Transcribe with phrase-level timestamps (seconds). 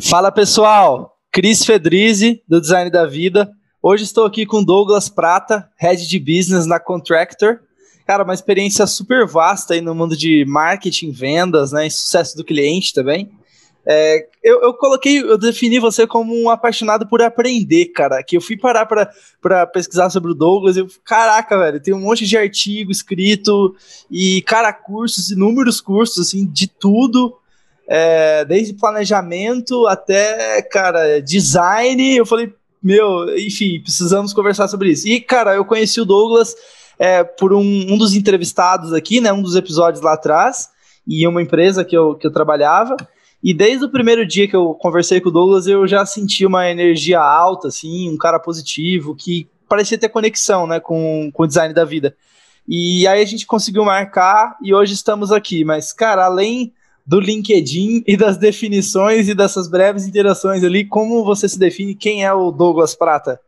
[0.00, 3.52] Fala pessoal, Cris Fedrizzi, do Design da Vida.
[3.82, 7.60] Hoje estou aqui com Douglas Prata, Head de Business na Contractor.
[8.06, 12.42] Cara, uma experiência super vasta aí no mundo de marketing, vendas, né, e sucesso do
[12.42, 13.32] cliente também.
[13.84, 18.22] É, eu, eu, coloquei, eu defini você como um apaixonado por aprender, cara.
[18.22, 22.00] Que eu fui parar para pesquisar sobre o Douglas e eu, caraca, velho, tem um
[22.00, 23.76] monte de artigo escrito
[24.10, 27.36] e, cara, cursos, inúmeros cursos, assim, de tudo
[27.88, 32.16] é, desde planejamento até, cara, design.
[32.16, 32.52] Eu falei,
[32.82, 35.06] meu, enfim, precisamos conversar sobre isso.
[35.06, 36.54] E, cara, eu conheci o Douglas
[36.98, 40.68] é, por um, um dos entrevistados aqui, né, um dos episódios lá atrás,
[41.06, 42.96] e uma empresa que eu, que eu trabalhava.
[43.42, 46.70] E desde o primeiro dia que eu conversei com o Douglas, eu já senti uma
[46.70, 51.74] energia alta, assim, um cara positivo, que parecia ter conexão, né, com, com o design
[51.74, 52.16] da vida.
[52.68, 55.64] E aí a gente conseguiu marcar e hoje estamos aqui.
[55.64, 56.72] Mas, cara, além
[57.06, 61.94] do LinkedIn e das definições e dessas breves interações ali, como você se define?
[61.94, 63.40] Quem é o Douglas Prata?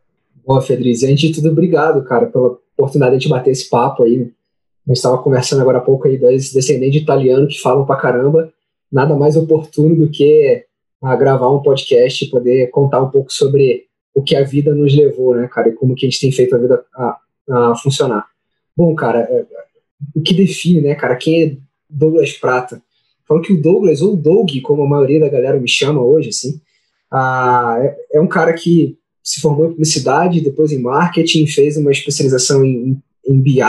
[0.45, 1.03] Boa, Fedriz.
[1.03, 4.31] Antes de tudo, obrigado, cara, pela oportunidade de bater esse papo aí.
[4.85, 7.95] A gente estava conversando agora há pouco aí, dois descendentes de italiano que falam pra
[7.95, 8.53] caramba.
[8.91, 10.65] Nada mais oportuno do que
[11.01, 14.73] a ah, gravar um podcast e poder contar um pouco sobre o que a vida
[14.73, 17.17] nos levou, né, cara, e como que a gente tem feito a vida a,
[17.49, 18.25] a funcionar.
[18.75, 19.45] Bom, cara, é,
[20.15, 21.57] o que define, né, cara, quem é
[21.89, 22.81] Douglas Prata?
[23.27, 26.61] Falam que o Douglas, ou Doug, como a maioria da galera me chama hoje, assim,
[27.11, 31.91] ah, é, é, um cara que se formou em publicidade, depois em marketing, fez uma
[31.91, 33.61] especialização em, em BI,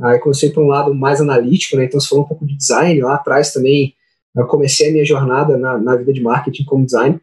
[0.00, 1.84] aí comecei para um lado mais analítico, né?
[1.84, 3.94] Então, se falou um pouco de design, lá atrás também
[4.34, 7.20] eu comecei a minha jornada na, na vida de marketing como design,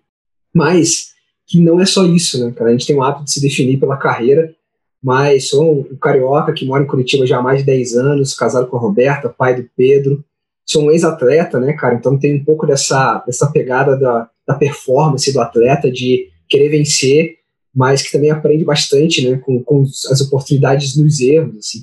[0.53, 1.13] mas
[1.47, 2.69] que não é só isso, né, cara?
[2.69, 4.53] A gente tem o hábito de se definir pela carreira,
[5.02, 8.67] mas sou um carioca que mora em Curitiba já há mais de 10 anos, casado
[8.67, 10.23] com a Roberta, pai do Pedro,
[10.68, 11.96] sou um ex-atleta, né, cara?
[11.96, 17.38] Então tem um pouco dessa, dessa pegada da, da performance do atleta, de querer vencer,
[17.74, 21.80] mas que também aprende bastante, né, com, com as oportunidades nos erros, assim.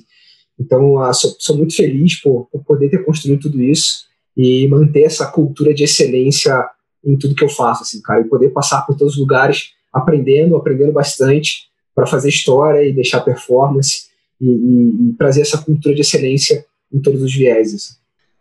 [0.59, 4.05] Então, ah, sou, sou, muito feliz por, por, poder ter construído tudo isso
[4.37, 6.65] e manter essa cultura de excelência
[7.03, 10.55] em tudo que eu faço, assim, cara, e poder passar por todos os lugares aprendendo,
[10.55, 14.05] aprendendo bastante para fazer história e deixar performance
[14.39, 17.97] e, e, e trazer essa cultura de excelência em todos os vieses.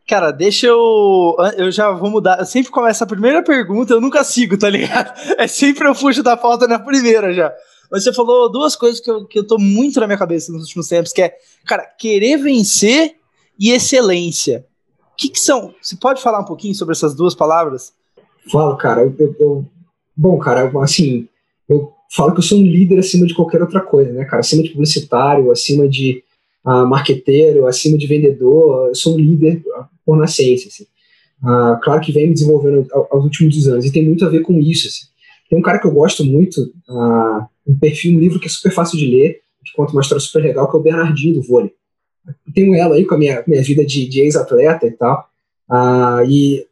[0.07, 1.37] Cara, deixa eu.
[1.57, 2.39] Eu já vou mudar.
[2.39, 5.15] Eu sempre começo a primeira pergunta, eu nunca sigo, tá ligado?
[5.39, 7.53] É sempre eu fujo da pauta na primeira já.
[7.91, 10.63] Mas você falou duas coisas que eu, que eu tô muito na minha cabeça nos
[10.63, 11.35] últimos tempos, que é,
[11.65, 13.17] cara, querer vencer
[13.59, 14.67] e excelência.
[15.13, 15.75] O que, que são?
[15.81, 17.93] Você pode falar um pouquinho sobre essas duas palavras?
[18.51, 19.03] Falo, cara.
[19.03, 19.65] Eu, eu,
[20.17, 21.29] bom, cara, assim,
[21.69, 24.41] eu falo que eu sou um líder acima de qualquer outra coisa, né, cara?
[24.41, 26.23] Acima de publicitário, acima de
[26.65, 28.89] uh, marqueteiro, acima de vendedor.
[28.89, 29.63] Eu sou um líder
[30.05, 30.69] por nascença.
[30.69, 30.87] Assim.
[31.43, 34.59] Ah, claro que vem me desenvolvendo aos últimos anos e tem muito a ver com
[34.61, 34.89] isso.
[34.89, 35.07] Assim.
[35.49, 38.73] Tem um cara que eu gosto muito, ah, um perfil, um livro que é super
[38.73, 41.73] fácil de ler, que conta uma história super legal, que é o Bernardinho do vôlei.
[42.55, 45.29] Tenho ela aí com a minha, minha vida de, de ex-atleta e tal,
[45.71, 46.67] ah, e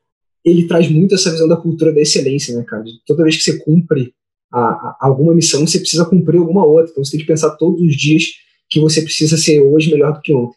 [0.44, 2.84] ele traz muito essa visão da cultura da excelência, né, cara?
[3.06, 4.12] Toda vez que você cumpre
[4.53, 6.91] a, a, alguma missão, você precisa cumprir alguma outra.
[6.91, 8.25] Então você tem que pensar todos os dias
[8.69, 10.56] que você precisa ser hoje melhor do que ontem.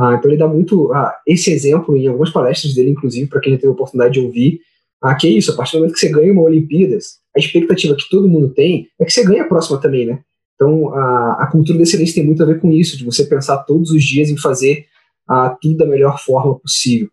[0.00, 3.52] Ah, então ele dá muito ah, esse exemplo em algumas palestras dele, inclusive, para quem
[3.52, 4.60] já teve a oportunidade de ouvir,
[5.02, 7.94] ah, que é isso, a partir do momento que você ganha uma Olimpíadas, a expectativa
[7.94, 10.20] que todo mundo tem é que você ganhe a próxima também, né?
[10.54, 13.58] Então a, a cultura da excelência tem muito a ver com isso, de você pensar
[13.58, 14.86] todos os dias em fazer
[15.28, 17.10] ah, tudo da melhor forma possível.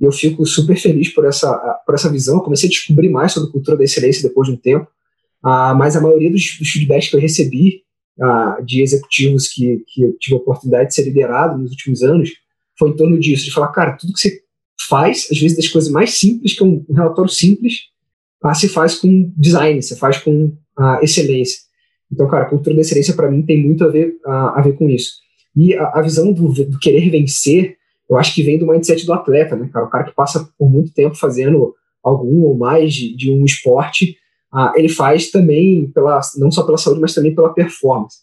[0.00, 1.56] E eu fico super feliz por essa,
[1.86, 2.38] por essa visão.
[2.38, 4.88] Eu comecei a descobrir mais sobre a cultura da excelência depois de um tempo,
[5.40, 7.83] ah, mas a maioria dos, dos feedbacks que eu recebi
[8.64, 12.30] de executivos que, que eu tive a oportunidade de ser liderado nos últimos anos
[12.78, 14.40] foi em torno disso, de falar, cara, tudo que você
[14.88, 17.82] faz, às vezes das coisas mais simples, que é um, relatório simples,
[18.54, 21.60] se faz com design, se faz com uh, excelência.
[22.12, 24.88] Então, cara, a cultura da excelência para mim tem muito a ver, a ver com
[24.90, 25.14] isso.
[25.56, 27.76] E a, a visão do, do, querer vencer,
[28.08, 29.86] eu acho que vem do mindset do atleta, né, cara?
[29.86, 34.16] O cara que passa por muito tempo fazendo algum ou mais de, de um esporte,
[34.54, 38.18] ah, ele faz também pela, não só pela saúde, mas também pela performance.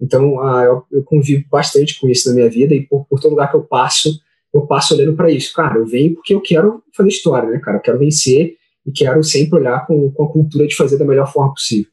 [0.00, 3.32] Então, ah, eu, eu, convivo bastante com isso na minha vida e por, por todo
[3.32, 4.20] lugar que eu passo,
[4.54, 5.52] eu passo olhando para isso.
[5.52, 7.78] Cara, eu venho porque eu quero fazer história, né, cara?
[7.78, 8.56] Eu quero vencer
[8.86, 11.90] e quero sempre olhar com, com a cultura de fazer da melhor forma possível.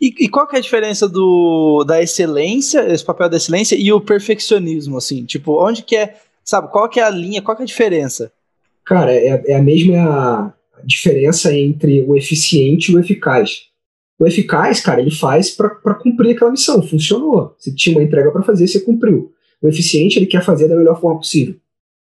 [0.00, 3.92] E, e, qual que é a diferença do, da excelência, esse papel da excelência e
[3.92, 5.24] o perfeccionismo, assim?
[5.24, 8.32] Tipo, onde que é, sabe, qual que é a linha, qual que é a diferença?
[8.84, 10.54] Cara, é, é a mesma
[10.84, 13.62] diferença entre o eficiente e o eficaz.
[14.18, 17.54] O eficaz, cara, ele faz para cumprir aquela missão, funcionou.
[17.58, 19.32] Você tinha uma entrega para fazer, você cumpriu.
[19.62, 21.54] O eficiente, ele quer fazer da melhor forma possível.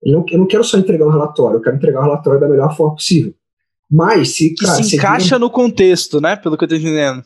[0.04, 2.48] Não, eu não quero só entregar um relatório, eu quero entregar o um relatório da
[2.48, 3.34] melhor forma possível.
[3.92, 6.36] Mas se, que cara, se encaixa no contexto, né?
[6.36, 7.24] Pelo que eu tô entendendo.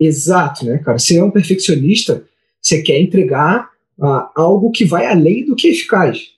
[0.00, 0.98] Exato, né, cara?
[0.98, 2.24] Se é um perfeccionista,
[2.60, 6.37] você quer entregar uh, algo que vai além do que é eficaz.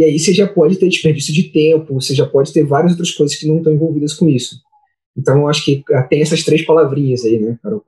[0.00, 3.10] E aí você já pode ter desperdício de tempo, você já pode ter várias outras
[3.10, 4.56] coisas que não estão envolvidas com isso.
[5.14, 7.76] Então, eu acho que uh, tem essas três palavrinhas aí, né, cara?
[7.76, 7.82] O,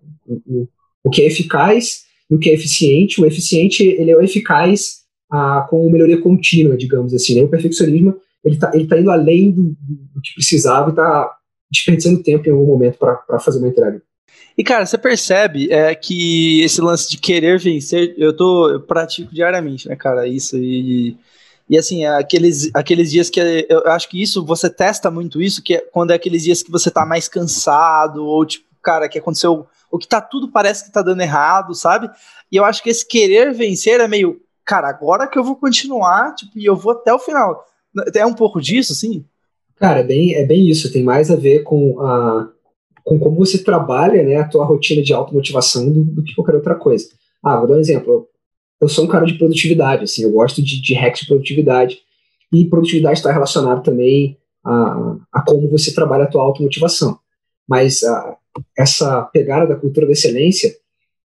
[0.47, 0.69] o,
[1.05, 3.19] o que é eficaz e o que é eficiente.
[3.19, 7.37] O eficiente, ele é o eficaz uh, com melhoria contínua, digamos assim.
[7.37, 7.44] Né?
[7.44, 11.35] O perfeccionismo, ele está ele tá indo além do, do que precisava e está
[11.70, 14.03] desperdiçando tempo em algum momento para fazer uma entrega.
[14.58, 19.35] E, cara, você percebe é, que esse lance de querer vencer, eu tô, eu pratico
[19.35, 21.17] diariamente, né, cara, isso, e
[21.79, 25.75] assim, é aqueles, aqueles dias que, eu acho que isso, você testa muito isso, que
[25.75, 29.67] é quando é aqueles dias que você tá mais cansado, ou tipo, cara, que aconteceu,
[29.91, 32.11] o que tá tudo parece que tá dando errado, sabe?
[32.51, 36.35] E eu acho que esse querer vencer é meio, cara, agora que eu vou continuar,
[36.35, 37.65] tipo, e eu vou até o final.
[38.15, 39.25] É um pouco disso, sim?
[39.77, 42.49] Cara, é bem, é bem isso, tem mais a ver com a
[43.05, 46.75] com como você trabalha né, a tua rotina de automotivação do, do que qualquer outra
[46.75, 47.09] coisa.
[47.43, 48.29] Ah, vou dar um exemplo.
[48.82, 52.00] Eu sou um cara de produtividade, assim, eu gosto de, de hacks de produtividade.
[52.52, 57.17] E produtividade está relacionado também a, a como você trabalha a tua automotivação.
[57.67, 58.37] Mas a,
[58.76, 60.75] essa pegada da cultura da excelência,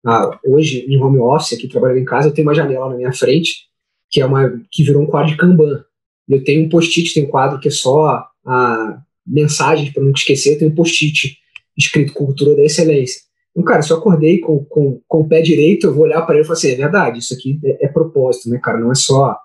[0.06, 3.14] a, hoje em home office, aqui trabalhando em casa, eu tenho uma janela na minha
[3.14, 3.66] frente
[4.10, 5.84] que é uma que virou um quadro de Kanban.
[6.28, 10.54] Eu tenho um post-it, tem um quadro que é só a mensagens para não esquecer,
[10.54, 11.38] eu tenho um post-it
[11.78, 13.22] escrito Cultura da Excelência.
[13.56, 16.36] Então, cara, se eu acordei com, com, com o pé direito, eu vou olhar para
[16.36, 18.78] ele e falar assim, é verdade, isso aqui é, é propósito, né, cara?
[18.78, 19.38] Não é só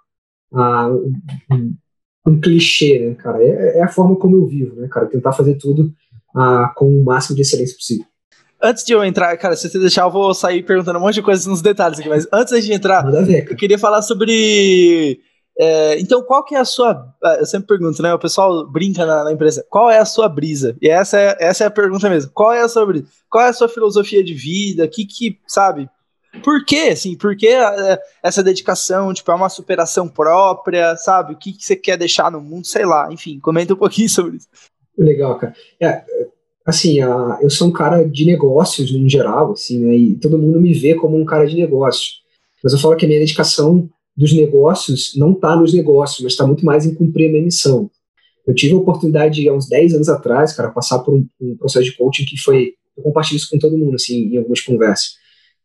[0.52, 1.12] ah, um,
[1.52, 1.74] um,
[2.26, 3.40] um, clichê, né, cara?
[3.40, 5.06] É, é, a forma como eu vivo, né, cara?
[5.06, 5.92] Tentar fazer tudo
[6.34, 8.04] ah, com o máximo de excelência possível.
[8.60, 11.22] Antes de eu entrar, cara, se você deixar, eu vou sair perguntando um monte de
[11.22, 15.20] coisas nos detalhes aqui, mas antes de entrar, ver, eu queria falar sobre
[15.62, 17.14] é, então, qual que é a sua.
[17.22, 18.14] Ah, eu sempre pergunto, né?
[18.14, 19.62] O pessoal brinca na, na, empresa.
[19.68, 20.74] Qual é a sua brisa?
[20.80, 22.30] E essa é, essa é a pergunta mesmo.
[22.32, 23.06] Qual é a sua brisa?
[23.28, 24.88] Qual é a sua filosofia de vida?
[24.88, 25.86] Que que, sabe?
[26.42, 27.14] Por quê, assim?
[27.14, 29.12] Por que é, essa dedicação?
[29.12, 31.34] Tipo, é uma superação própria, sabe?
[31.34, 32.66] O que, que você quer deixar no mundo?
[32.66, 33.12] Sei lá.
[33.12, 34.48] Enfim, comenta um pouquinho sobre isso.
[34.96, 35.52] Legal, cara.
[35.78, 36.02] É,
[36.64, 39.94] assim, a, eu sou um cara de negócios em geral, assim, né?
[39.94, 42.22] E todo mundo me vê como um cara de negócios.
[42.64, 43.90] Mas eu falo que a minha dedicação
[44.20, 47.90] dos negócios não está nos negócios, mas está muito mais em cumprir a minha missão.
[48.46, 51.86] Eu tive a oportunidade, há uns 10 anos atrás, cara, passar por um, um processo
[51.86, 52.74] de coaching que foi.
[52.94, 55.14] Eu compartilho isso com todo mundo, assim, em algumas conversas.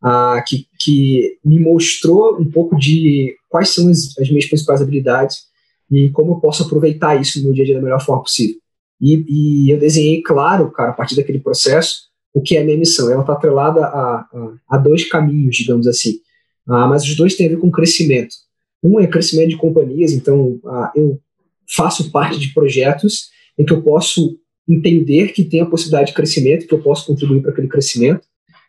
[0.01, 5.47] Ah, que, que me mostrou um pouco de quais são as, as minhas principais habilidades
[5.91, 8.55] e como eu posso aproveitar isso no meu dia a dia da melhor forma possível.
[9.01, 12.03] E, e eu desenhei, claro, cara, a partir daquele processo,
[12.33, 13.11] o que é a minha missão.
[13.11, 16.19] Ela está atrelada a, a, a, dois caminhos, digamos assim.
[16.67, 18.44] Ah, mas os dois têm a ver com crescimento.
[18.85, 21.19] Um é crescimento de companhias, então ah, eu
[21.67, 24.37] faço parte de projetos em que eu posso
[24.69, 28.27] entender que tem a possibilidade de crescimento, que eu posso contribuir para aquele crescimento.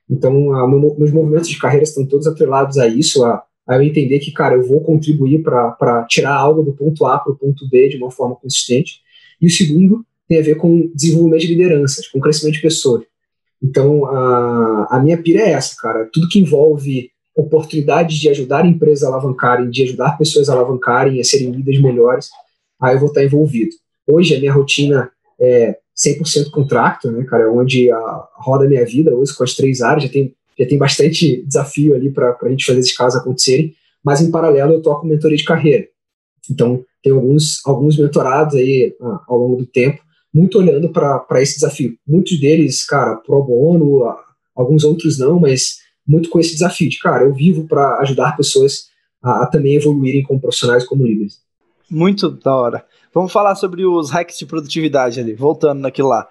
[0.09, 3.83] Então, ah, meu, meus movimentos de carreira estão todos atrelados a isso, a, a eu
[3.83, 7.69] entender que, cara, eu vou contribuir para tirar algo do ponto A para o ponto
[7.69, 9.01] B de uma forma consistente.
[9.39, 13.05] E o segundo tem a ver com desenvolvimento de lideranças, com crescimento de pessoas.
[13.63, 16.09] Então, a, a minha pira é essa, cara.
[16.11, 21.25] Tudo que envolve oportunidades de ajudar empresas a alavancarem, de ajudar pessoas a alavancarem, a
[21.25, 22.31] serem líderes melhores,
[22.81, 23.77] aí eu vou estar envolvido.
[24.07, 28.85] Hoje a minha rotina é 100% contractor, né, cara, é onde a, roda a minha
[28.87, 32.49] vida, hoje com as três áreas, já tem, já tem bastante desafio ali para a
[32.49, 35.87] gente fazer esses casos acontecerem, mas em paralelo eu toco mentoria de carreira.
[36.51, 40.01] Então, tem alguns, alguns mentorados aí ah, ao longo do tempo,
[40.33, 41.97] muito olhando para esse desafio.
[42.07, 44.05] Muitos deles, cara, pro bono,
[44.55, 48.89] alguns outros não, mas muito com esse desafio de, cara, eu vivo para ajudar pessoas
[49.23, 51.41] a, a, também evoluírem como profissionais, como líderes.
[51.91, 52.85] Muito da hora.
[53.13, 56.29] Vamos falar sobre os hacks de produtividade ali, voltando naquilo lá.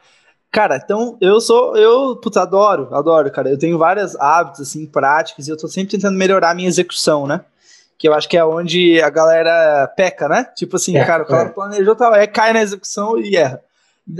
[0.52, 3.50] Cara, então eu sou, eu, puta, adoro, adoro, cara.
[3.50, 7.28] Eu tenho vários hábitos, assim, práticos e eu tô sempre tentando melhorar a minha execução,
[7.28, 7.42] né?
[7.98, 10.46] Que eu acho que é onde a galera peca, né?
[10.56, 11.52] Tipo assim, é, cara, o cara é.
[11.52, 13.62] planejou, tal, é, cai na execução e erra.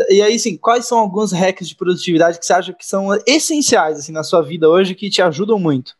[0.10, 4.00] E aí, assim, quais são alguns hacks de produtividade que você acha que são essenciais
[4.00, 5.94] assim, na sua vida hoje que te ajudam muito?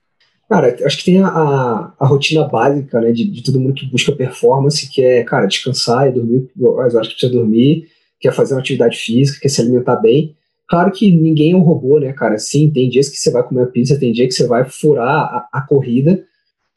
[0.50, 3.90] Cara, acho que tem a, a, a rotina básica né, de, de, todo mundo que
[3.90, 6.50] busca performance, que é, cara, descansar e dormir
[6.86, 7.88] as horas que precisa dormir,
[8.20, 10.36] quer fazer uma atividade física, quer se alimentar bem.
[10.68, 12.38] Claro que ninguém é um robô, né, cara?
[12.38, 15.08] Sim, tem dias que você vai comer a pizza, tem dia que você vai furar
[15.08, 16.24] a, a corrida,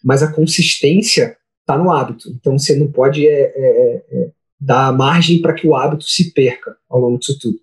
[0.05, 1.37] mas a consistência
[1.67, 2.31] tá no hábito.
[2.31, 6.77] Então você não pode é, é, é, dar margem para que o hábito se perca
[6.89, 7.59] ao longo disso tudo.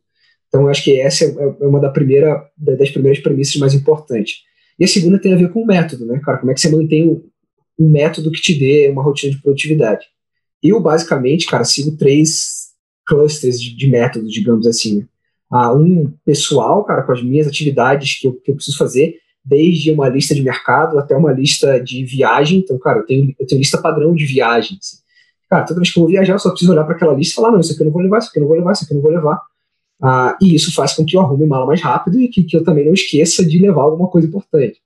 [0.48, 4.38] Então, eu acho que essa é, é uma da primeira, das primeiras premissas mais importantes.
[4.80, 6.38] E a segunda tem a ver com o método, né, cara?
[6.38, 10.06] Como é que você mantém um, método que te dê uma rotina de produtividade?
[10.64, 12.70] Eu, basicamente, cara, sigo três
[13.06, 15.00] clusters de, de métodos, digamos assim.
[15.00, 15.08] Né?
[15.52, 19.92] Uh, um pessoal, cara, com as minhas atividades que eu, que eu preciso fazer, desde
[19.92, 22.60] uma lista de mercado até uma lista de viagem.
[22.60, 24.80] Então, cara, eu tenho, eu tenho lista padrão de viagens.
[24.80, 25.05] Assim.
[25.50, 27.36] Cara, toda vez que eu vou viajar, eu só preciso olhar para aquela lista e
[27.36, 28.84] falar: não, isso aqui eu não vou levar, isso aqui eu não vou levar, isso
[28.84, 29.42] aqui eu não vou levar.
[30.02, 32.64] Ah, e isso faz com que eu arrume mala mais rápido e que, que eu
[32.64, 34.80] também não esqueça de levar alguma coisa importante.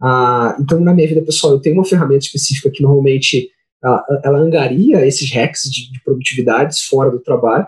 [0.00, 3.50] Ah, então, na minha vida pessoal, eu tenho uma ferramenta específica que normalmente
[3.82, 7.66] ah, ela angaria esses hacks de, de produtividades fora do trabalho.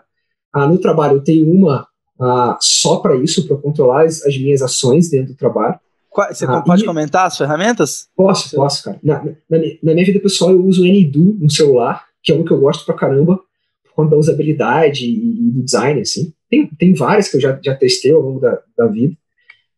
[0.53, 1.87] Ah, no trabalho, eu tenho uma
[2.21, 5.79] ah, só para isso, para controlar as, as, minhas ações dentro do trabalho.
[6.31, 6.87] Você ah, pode e...
[6.87, 8.09] comentar as ferramentas?
[8.17, 8.99] Posso, posso, cara.
[9.03, 12.50] Na, na, na, minha vida pessoal, eu uso o no celular, que é um que
[12.50, 13.40] eu gosto pra caramba,
[13.85, 16.33] por conta da usabilidade e, e do design, assim.
[16.50, 19.14] Tem, tem várias que eu já, já testei ao longo da, da vida,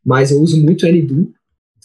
[0.04, 1.30] mas eu uso muito o NDO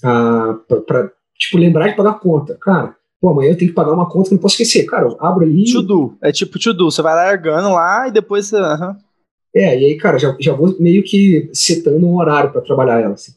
[0.01, 2.57] ah, para tipo, lembrar de pagar conta.
[2.61, 4.85] Cara, pô, amanhã eu tenho que pagar uma conta que não posso esquecer.
[4.85, 5.69] Cara, eu abro ali.
[5.69, 6.17] To-do.
[6.21, 6.89] É tipo to-do.
[6.89, 8.55] Você vai largando lá e depois você.
[8.55, 8.95] Uhum.
[9.53, 13.13] É, e aí, cara, já, já vou meio que setando um horário para trabalhar ela.
[13.13, 13.33] Assim.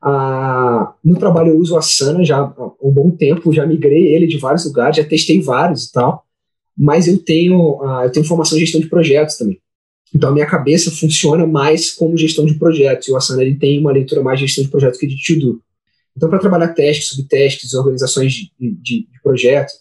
[0.00, 4.28] Ah, no trabalho eu uso a Sana já há um bom tempo, já migrei ele
[4.28, 6.24] de vários lugares, já testei vários e tal,
[6.78, 9.60] mas eu tenho, ah, eu tenho formação em gestão de projetos também.
[10.14, 13.78] Então a minha cabeça funciona mais como gestão de projetos, e o Asana ele tem
[13.78, 15.60] uma leitura mais de gestão de projetos que de to-do.
[16.16, 19.72] Então, para trabalhar testes, subtestes, organizações de, de, de projetos,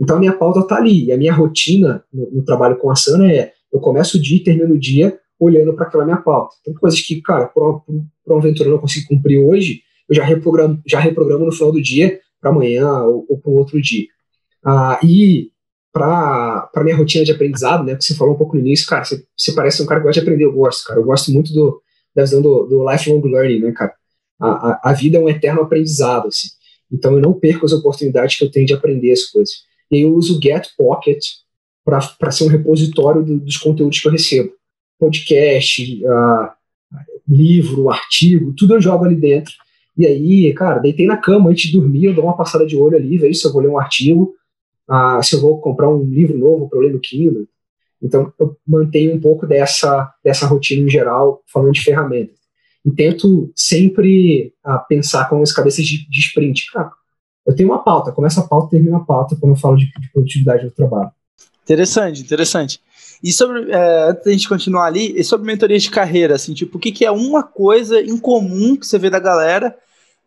[0.00, 1.06] então a minha pauta está ali.
[1.06, 4.38] E a minha rotina no, no, trabalho com a Asana é: eu começo o dia
[4.38, 6.56] e termino o dia olhando para aquela minha pauta.
[6.60, 7.82] Então, coisas que, cara, por,
[8.26, 11.82] uma aventura eu não consigo cumprir hoje, eu já reprogramo, já reprogramo no final do
[11.82, 14.06] dia para amanhã ou, ou para um outro dia.
[14.64, 15.50] Ah, e
[15.94, 19.24] para minha rotina de aprendizado, né, que você falou um pouco no início, cara, você,
[19.36, 21.80] você, parece um cara que gosta de aprender, eu gosto, cara, eu gosto muito do,
[22.12, 23.94] da visão do, do lifelong learning, né, cara,
[24.40, 26.48] a, a, a, vida é um eterno aprendizado, assim,
[26.92, 29.54] então eu não perco as oportunidades que eu tenho de aprender as coisas.
[29.90, 31.24] E aí eu uso o Get Pocket
[31.84, 34.52] para ser um repositório do, dos conteúdos que eu recebo,
[34.98, 36.50] podcast, uh,
[37.28, 39.52] livro, artigo, tudo eu jogo ali dentro,
[39.96, 42.96] e aí, cara, deitei na cama antes de dormir, eu dou uma passada de olho
[42.96, 44.34] ali, vejo se eu vou ler um artigo,
[44.88, 47.46] ah, se eu vou comprar um livro novo para ler no Kindle.
[48.02, 52.36] Então, eu mantenho um pouco dessa, dessa rotina em geral, falando de ferramentas.
[52.84, 56.66] E tento sempre ah, pensar com as cabeças de, de sprint.
[56.76, 56.90] Ah,
[57.46, 60.12] eu tenho uma pauta, começa a pauta, termina a pauta quando eu falo de, de
[60.12, 61.10] produtividade do trabalho.
[61.62, 62.80] Interessante, interessante.
[63.22, 66.76] E sobre, é, antes da gente continuar ali, e sobre mentoria de carreira, assim, tipo,
[66.76, 69.74] o que, que é uma coisa em comum que você vê da galera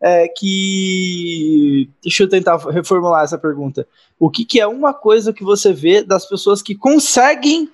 [0.00, 1.90] é, que.
[2.02, 3.86] Deixa eu tentar reformular essa pergunta.
[4.18, 7.68] O que, que é uma coisa que você vê das pessoas que conseguem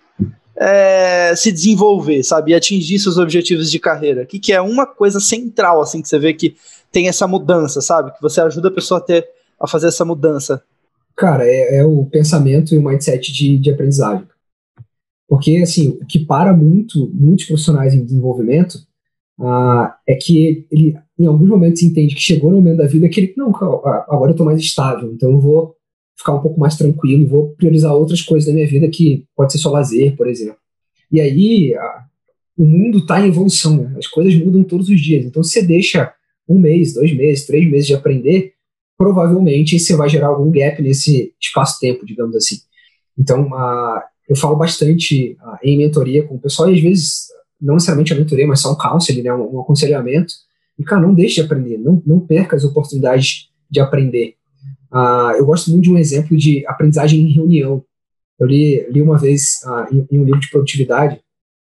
[0.56, 2.52] é, se desenvolver, sabe?
[2.52, 4.22] E atingir seus objetivos de carreira?
[4.22, 6.56] O que, que é uma coisa central, assim, que você vê que
[6.90, 8.12] tem essa mudança, sabe?
[8.12, 9.26] Que você ajuda a pessoa a, ter,
[9.60, 10.62] a fazer essa mudança?
[11.16, 14.26] Cara, é, é o pensamento e o mindset de, de aprendizagem.
[15.28, 18.78] Porque, assim, o que para muito, muitos profissionais em desenvolvimento
[19.40, 23.20] ah, é que ele, em alguns momentos, entende que chegou no momento da vida que
[23.20, 25.74] ele, não, agora eu estou mais estável, então eu vou
[26.16, 29.58] ficar um pouco mais tranquilo, vou priorizar outras coisas da minha vida que pode ser
[29.58, 30.56] só lazer, por exemplo.
[31.10, 32.04] E aí, a,
[32.56, 33.94] o mundo está em evolução, né?
[33.98, 35.24] as coisas mudam todos os dias.
[35.24, 36.12] Então, você deixa
[36.48, 38.52] um mês, dois meses, três meses de aprender,
[38.96, 42.56] provavelmente você vai gerar algum gap nesse espaço-tempo, digamos assim.
[43.18, 47.26] Então, a, eu falo bastante a, em mentoria com o pessoal e às vezes
[47.60, 50.32] não necessariamente a mentoria, mas só um counseling, né, um, um aconselhamento.
[50.78, 54.34] E, cara, não deixe de aprender, não, não perca as oportunidades de aprender.
[54.92, 57.84] Uh, eu gosto muito de um exemplo de aprendizagem em reunião.
[58.38, 61.20] Eu li, li uma vez uh, em, em, um livro de produtividade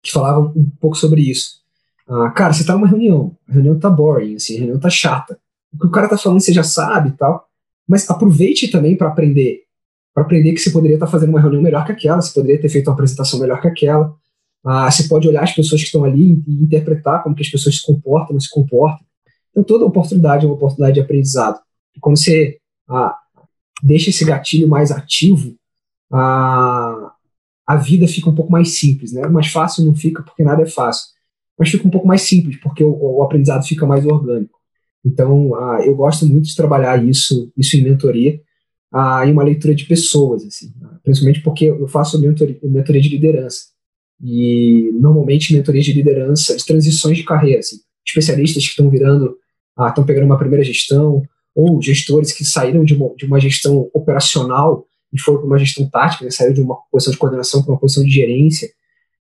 [0.03, 1.61] que falava um pouco sobre isso.
[2.09, 5.39] Uh, cara, você está numa reunião, a reunião tá boring, assim, a reunião tá chata.
[5.73, 7.47] O que o cara tá falando você já sabe e tal,
[7.89, 9.63] mas aproveite também para aprender.
[10.13, 12.61] Para aprender que você poderia estar tá fazendo uma reunião melhor que aquela, você poderia
[12.61, 14.15] ter feito uma apresentação melhor que aquela,
[14.65, 17.77] ah, você pode olhar as pessoas que estão ali e interpretar como que as pessoas
[17.77, 19.05] se comportam, não se comportam.
[19.51, 21.59] Então, toda oportunidade é uma oportunidade de aprendizado.
[21.97, 23.17] E quando você ah,
[23.83, 25.57] deixa esse gatilho mais ativo,
[26.13, 27.13] ah,
[27.67, 29.13] a vida fica um pouco mais simples.
[29.13, 29.27] Né?
[29.27, 31.07] Mais fácil não fica porque nada é fácil,
[31.59, 34.59] mas fica um pouco mais simples porque o, o aprendizado fica mais orgânico.
[35.05, 38.41] Então, ah, eu gosto muito de trabalhar isso, isso em mentoria,
[38.93, 43.73] ah, em uma leitura de pessoas, assim, principalmente porque eu faço mentoria, mentoria de liderança
[44.23, 47.77] e normalmente mentorias de liderança, de transições de carreira, assim,
[48.07, 49.37] especialistas que estão virando,
[49.77, 51.23] ah, estão pegando uma primeira gestão,
[51.55, 55.89] ou gestores que saíram de uma, de uma gestão operacional e foram para uma gestão
[55.91, 58.71] tática, né, saíram de uma posição de coordenação para uma posição de gerência,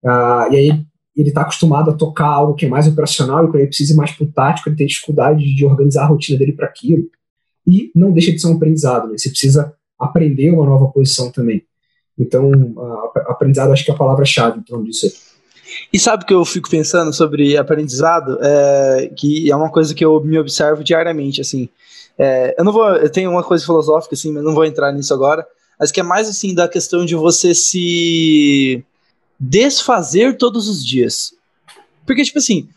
[0.06, 3.58] ah, e aí ele está acostumado a tocar algo que é mais operacional e quando
[3.58, 6.54] ele precisa ir mais para o tático, ele tem dificuldade de organizar a rotina dele
[6.54, 7.10] para aquilo.
[7.68, 9.18] E não deixa de ser um aprendizado, né?
[9.18, 11.64] você precisa aprender uma nova posição também.
[12.20, 12.52] Então,
[13.28, 15.14] aprendizado acho que é a palavra-chave em torno disso aí.
[15.94, 18.38] E sabe o que eu fico pensando sobre aprendizado?
[18.42, 21.70] É, que é uma coisa que eu me observo diariamente, assim.
[22.18, 25.14] É, eu não vou, eu tenho uma coisa filosófica, assim, mas não vou entrar nisso
[25.14, 25.48] agora.
[25.80, 28.84] Mas que é mais assim da questão de você se
[29.40, 31.34] desfazer todos os dias.
[32.06, 32.68] Porque, tipo assim,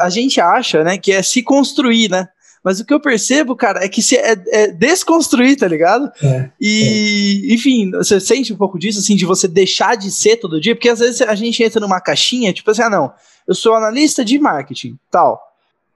[0.00, 2.28] a gente acha, né, que é se construir, né?
[2.62, 6.10] Mas o que eu percebo, cara, é que se é, é desconstruir, tá ligado?
[6.22, 7.54] É, e, é.
[7.54, 10.90] enfim, você sente um pouco disso, assim, de você deixar de ser todo dia, porque
[10.90, 13.12] às vezes a gente entra numa caixinha, tipo assim, ah, não,
[13.48, 15.40] eu sou analista de marketing, tal.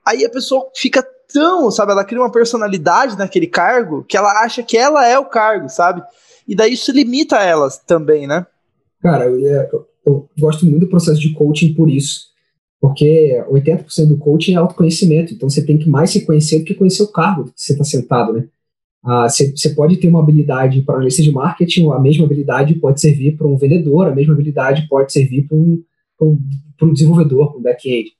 [0.03, 4.63] Aí a pessoa fica tão, sabe, ela cria uma personalidade naquele cargo que ela acha
[4.63, 6.01] que ela é o cargo, sabe?
[6.47, 8.45] E daí isso limita elas também, né?
[9.01, 12.34] Cara, eu, eu, eu gosto muito do processo de coaching por isso
[12.85, 16.75] porque 80% do coaching é autoconhecimento, então você tem que mais se conhecer do que
[16.75, 18.47] conhecer o cargo que você está sentado, né?
[19.03, 23.01] Ah, você, você pode ter uma habilidade para analista de marketing, a mesma habilidade pode
[23.01, 25.83] servir para um vendedor, a mesma habilidade pode servir para um,
[26.21, 26.39] um,
[26.83, 28.11] um desenvolvedor, para um back-end.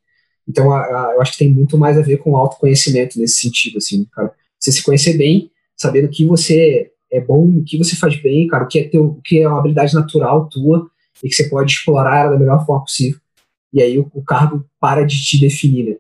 [0.50, 3.77] Então, a, a, eu acho que tem muito mais a ver com autoconhecimento nesse sentido,
[3.77, 4.31] assim, cara.
[4.60, 8.48] Você se conhecer bem, sabendo o que você é bom, o que você faz bem,
[8.48, 10.89] cara, o que é, teu, o que é uma habilidade natural tua
[11.24, 13.19] e que você pode explorar da melhor forma possível
[13.75, 15.96] e aí o, o cargo para de te definir, né?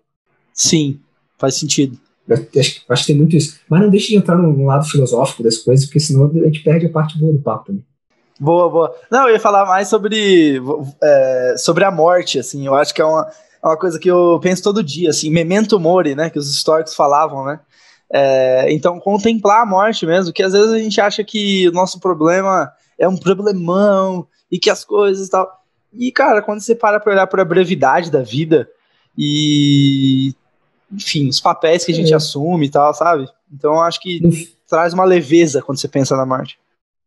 [0.53, 1.01] Sim,
[1.37, 1.99] faz sentido.
[2.27, 3.59] Eu acho, acho, que tem muito isso.
[3.69, 6.63] Mas não deixe de entrar no, no, lado filosófico das coisas, porque senão a gente
[6.63, 7.85] perde a parte boa do papo também.
[8.39, 8.95] Boa, boa.
[9.11, 10.61] Não, eu ia falar mais sobre,
[11.03, 12.65] é, sobre a morte, assim.
[12.65, 13.29] Eu acho que é uma,
[13.63, 16.29] é uma coisa que eu penso todo dia, assim, memento mori, né?
[16.29, 17.59] Que os históricos falavam, né?
[18.11, 21.99] É, então, contemplar a morte mesmo, que às vezes a gente acha que o nosso
[21.99, 25.64] problema é um problemão e que as coisas e tal.
[25.97, 28.69] E, cara, quando você para pra olhar pra brevidade da vida
[29.17, 30.33] e.
[30.91, 32.15] Enfim, os papéis que a gente é.
[32.15, 33.27] assume e tal, sabe?
[33.51, 34.31] Então acho que no
[34.67, 36.57] traz uma leveza quando você pensa na morte.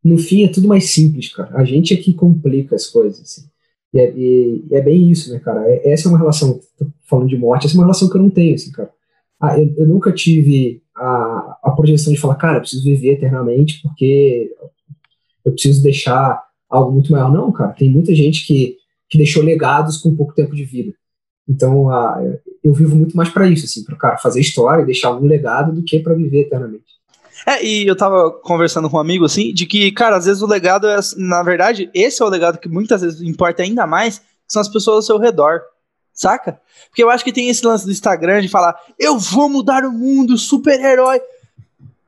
[0.03, 1.51] No fim é tudo mais simples, cara.
[1.55, 3.49] A gente é que complica as coisas, assim.
[3.93, 5.65] E é, e, e é bem isso, né, cara?
[5.67, 6.61] É, essa é uma relação,
[7.09, 8.91] falando de morte, essa é uma relação que eu não tenho, assim, cara.
[9.41, 13.81] Ah, eu, eu, nunca tive a, a projeção de falar, cara, eu preciso viver eternamente
[13.83, 14.51] porque
[15.45, 17.33] eu preciso deixar algo muito maior.
[17.33, 18.77] Não, cara, tem muita gente que,
[19.09, 20.93] que deixou legados com pouco tempo de vida.
[21.49, 21.87] Então,
[22.63, 25.73] eu vivo muito mais para isso, assim, para cara fazer história e deixar algum legado
[25.73, 26.99] do que para viver eternamente.
[27.47, 30.47] É, e eu tava conversando com um amigo, assim, de que, cara, às vezes o
[30.47, 34.25] legado é, na verdade, esse é o legado que muitas vezes importa ainda mais, que
[34.49, 35.63] são as pessoas ao seu redor,
[36.13, 36.61] saca?
[36.89, 39.93] Porque eu acho que tem esse lance do Instagram de falar, eu vou mudar o
[39.93, 41.21] mundo, super-herói.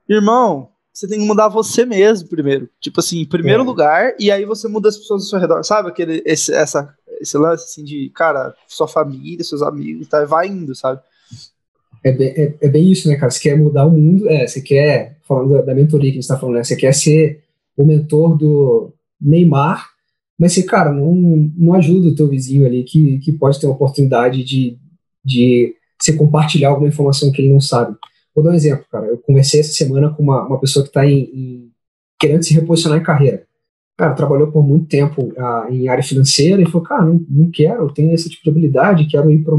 [0.09, 2.69] Irmão, você tem que mudar você mesmo primeiro.
[2.81, 3.65] Tipo assim, em primeiro é.
[3.65, 5.63] lugar, e aí você muda as pessoas ao seu redor.
[5.63, 10.49] Sabe aquele, esse, essa, esse lance assim de, cara, sua família, seus amigos, tá, vai
[10.49, 11.01] indo, sabe?
[12.03, 13.31] É bem, é, é bem isso, né, cara?
[13.31, 16.29] Você quer mudar o mundo, é, você quer, falando da, da mentoria que a gente
[16.29, 16.65] tá falando, né?
[16.65, 17.45] Você quer ser
[17.77, 19.89] o mentor do Neymar,
[20.39, 21.15] mas você, cara, não,
[21.57, 24.79] não ajuda o teu vizinho ali que, que pode ter uma oportunidade de,
[25.23, 27.95] de você compartilhar alguma informação que ele não sabe.
[28.35, 29.07] Vou dar um exemplo, cara.
[29.07, 31.03] Eu conversei essa semana com uma, uma pessoa que está
[32.19, 33.45] querendo se reposicionar em carreira.
[33.97, 37.83] Cara, trabalhou por muito tempo uh, em área financeira e falou, cara, não, não quero,
[37.83, 39.55] eu tenho esse tipo de habilidade, quero ir para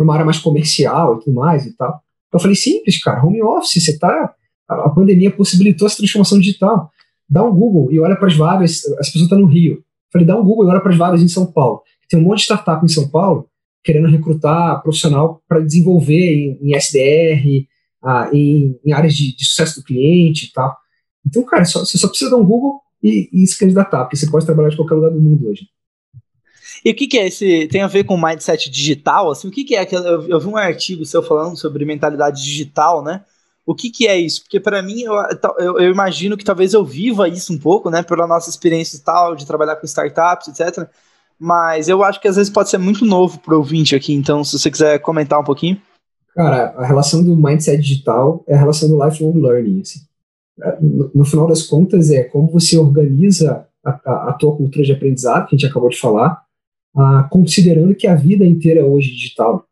[0.00, 2.00] uma área mais comercial e tudo mais e tal.
[2.32, 4.34] Eu falei, simples, cara, home office, você tá.
[4.68, 6.90] A, a pandemia possibilitou essa transformação digital.
[7.28, 9.74] Dá um Google e olha para as vagas, as pessoas estão no Rio.
[9.74, 11.82] Eu falei, dá um Google e olha para as vagas em São Paulo.
[12.08, 13.48] Tem um monte de startup em São Paulo
[13.84, 17.66] querendo recrutar profissional para desenvolver em, em SDR,
[18.04, 20.76] ah, em, em, áreas de, de, sucesso do cliente e tal.
[21.26, 24.30] Então, cara, só, você só precisa dar um Google e, e se candidatar, porque você
[24.30, 25.68] pode trabalhar de qualquer lugar do mundo hoje.
[26.84, 27.66] E o que, que, é esse?
[27.68, 29.30] Tem a ver com mindset digital?
[29.30, 29.88] Assim, o que, que é?
[29.90, 33.24] Eu, eu vi um artigo seu falando sobre mentalidade digital, né?
[33.66, 34.42] O que, que é isso?
[34.42, 35.14] Porque para mim, eu,
[35.58, 38.02] eu, eu, imagino que talvez eu viva isso um pouco, né?
[38.02, 40.86] Pela nossa experiência e tal, de trabalhar com startups, etc.
[41.38, 44.12] Mas eu acho que às vezes pode ser muito novo para o ouvinte aqui.
[44.12, 45.80] Então, se você quiser comentar um pouquinho.
[46.34, 49.80] Cara, a relação do mindset digital é a relação do lifelong learning.
[49.80, 50.00] Assim.
[50.62, 54.84] É, no, no, final das contas, é como você organiza a, a, a, tua cultura
[54.84, 56.42] de aprendizado, que a gente acabou de falar,
[56.96, 59.64] ah, considerando que a vida inteira é hoje digital.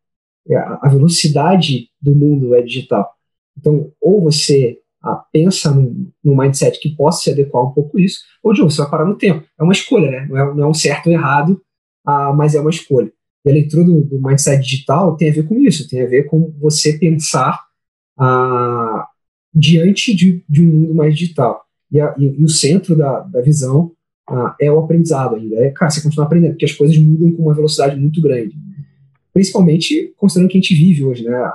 [0.49, 3.13] É, a velocidade do mundo é digital.
[3.57, 8.01] Então, ou você ah, pensa num, num, mindset que possa se adequar um pouco a
[8.01, 9.45] isso, ou de você vai parar no tempo.
[9.59, 10.27] É uma escolha, né?
[10.29, 11.61] Não é, não é um certo ou errado,
[12.05, 13.11] ah, mas é uma escolha.
[13.45, 16.23] E a leitura do, do, mindset digital tem a ver com isso, tem a ver
[16.23, 17.59] com você pensar
[18.17, 19.05] ah,
[19.53, 21.63] diante de, de, um mundo mais digital.
[21.91, 23.91] E, a, e, e o centro da, da visão
[24.27, 25.57] ah, é o aprendizado ainda.
[25.57, 28.55] É, cara, você continua aprendendo, porque as coisas mudam com uma velocidade muito grande.
[29.33, 31.51] Principalmente considerando que a gente vive hoje, né?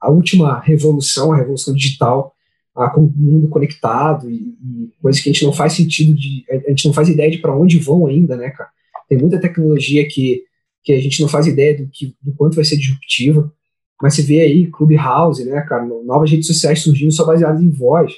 [0.00, 2.32] A última revolução, a revolução digital,
[2.74, 6.44] ah, com o mundo conectado e, e coisas que a gente não faz sentido de.
[6.48, 8.70] A gente não faz ideia de para onde vão ainda, né, cara?
[9.08, 10.44] Tem muita tecnologia que
[10.82, 13.52] que a gente não faz ideia do, que, do quanto vai ser disruptiva.
[14.00, 18.12] Mas você vê aí Clubhouse, né, cara, novas redes sociais surgindo só baseadas em voz.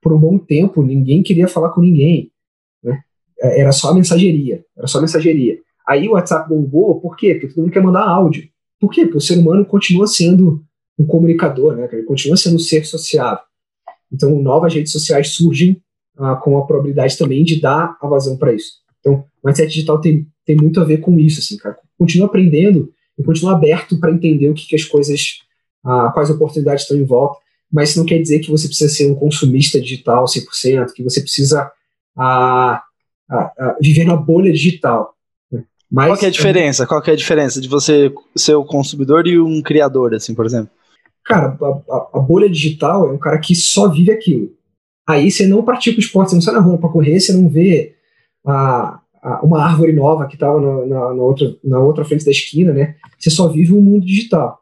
[0.00, 2.30] Por um bom tempo, ninguém queria falar com ninguém.
[2.82, 3.00] Né?
[3.40, 5.58] É, era só mensageria, era só mensageria.
[5.86, 7.34] Aí o WhatsApp bombou, por quê?
[7.34, 8.48] Porque todo mundo quer mandar áudio.
[8.80, 9.02] Por quê?
[9.02, 10.62] Porque o ser humano continua sendo
[10.98, 11.88] um comunicador, né?
[11.90, 13.44] Ele continua sendo um ser sociável.
[14.12, 15.80] Então, novas redes sociais surgem
[16.18, 18.72] ah, com a probabilidade também de dar a vazão para isso.
[19.00, 21.76] Então, o mindset digital tem, tem muito a ver com isso, assim, cara.
[21.98, 25.40] Continua aprendendo e continua aberto para entender o que, que as coisas,
[25.84, 27.38] ah, quais oportunidades estão em volta,
[27.70, 31.20] mas isso não quer dizer que você precisa ser um consumista digital 100%, que você
[31.20, 31.70] precisa
[32.16, 32.82] ah,
[33.30, 35.14] ah, ah, viver na bolha digital.
[35.50, 35.64] Né?
[35.90, 36.86] Mas, Qual é a diferença?
[36.86, 40.70] Qual é a diferença de você ser o consumidor e um criador, assim, por exemplo?
[41.24, 44.50] Cara, a, a, bolha digital é um cara que só vive aquilo.
[45.06, 47.48] Aí você não pratica o esporte, você não sai na rua para correr, você não
[47.48, 47.94] vê
[48.46, 49.00] a, a,
[49.42, 52.96] uma árvore nova que estava na, na, na, outra, na outra frente da esquina, né?
[53.18, 54.58] Você só vive o um mundo digital.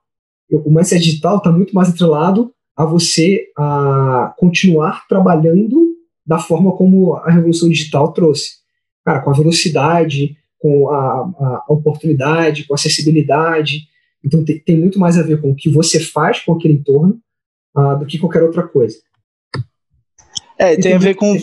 [0.50, 7.14] O mindset digital está muito mais atrelado a você a continuar trabalhando da forma como
[7.14, 8.56] a revolução digital trouxe.
[9.04, 13.86] Cara, com a velocidade, com a, a oportunidade, com a acessibilidade.
[14.24, 17.18] Então tem, tem, muito mais a ver com o que você faz com aquele entorno
[17.76, 18.96] uh, do que qualquer outra coisa.
[20.58, 21.36] É, tem, tem a ver com.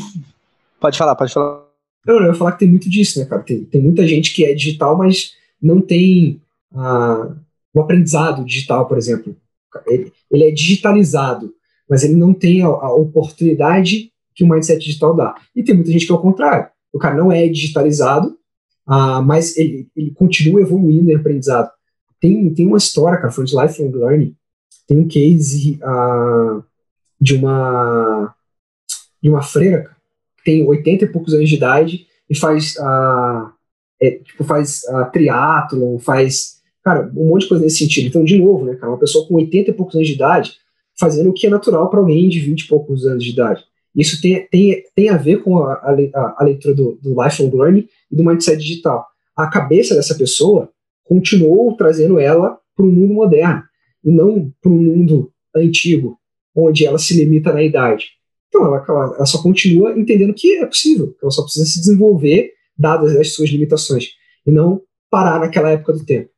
[0.79, 1.62] Pode falar, pode falar.
[2.05, 3.41] Eu, eu ia falar que tem muito disso, né, cara?
[3.41, 7.35] Tem, tem muita gente que é digital, mas não tem uh,
[7.73, 9.35] o aprendizado digital, por exemplo.
[9.87, 11.53] Ele, ele, é digitalizado,
[11.89, 15.35] mas ele não tem a, a, oportunidade que o mindset digital dá.
[15.55, 16.69] E tem muita gente que é o contrário.
[16.91, 18.37] O cara não é digitalizado,
[18.87, 21.71] uh, mas ele, ele continua evoluindo em aprendizado.
[22.19, 24.35] Tem, tem uma história, cara, foi de lifelong learning.
[24.87, 26.63] Tem um case uh,
[27.19, 28.35] de uma
[29.21, 29.92] de uma freira
[30.43, 33.51] tem 80 e poucos anos de idade e faz uh,
[34.01, 38.07] é, tipo, faz uh, triatlon, faz cara, um monte de coisa nesse sentido.
[38.07, 40.53] Então, de novo, né, cara, uma pessoa com 80 e poucos anos de idade
[40.99, 43.63] fazendo o que é natural para alguém de 20 e poucos anos de idade.
[43.95, 47.87] Isso tem, tem, tem a ver com a, a, a leitura do, do lifelong learning
[48.11, 49.05] e do mindset digital.
[49.35, 50.69] A cabeça dessa pessoa
[51.03, 53.63] continuou trazendo ela para o mundo moderno
[54.03, 56.17] e não para um mundo antigo,
[56.55, 58.07] onde ela se limita na idade.
[58.53, 62.51] Então, ela, ela, ela, só continua entendendo que é possível, ela só precisa se desenvolver
[62.77, 64.09] dadas as suas limitações
[64.45, 66.29] e não parar naquela época do tempo.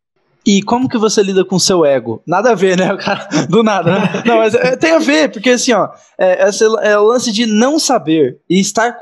[0.45, 2.21] E como que você lida com o seu ego?
[2.25, 2.95] Nada a ver, né?
[3.03, 4.23] Cara, do nada, né?
[4.25, 6.47] Não, mas é, tem a ver, porque assim, ó, é,
[6.83, 8.95] é, o lance de não saber e estar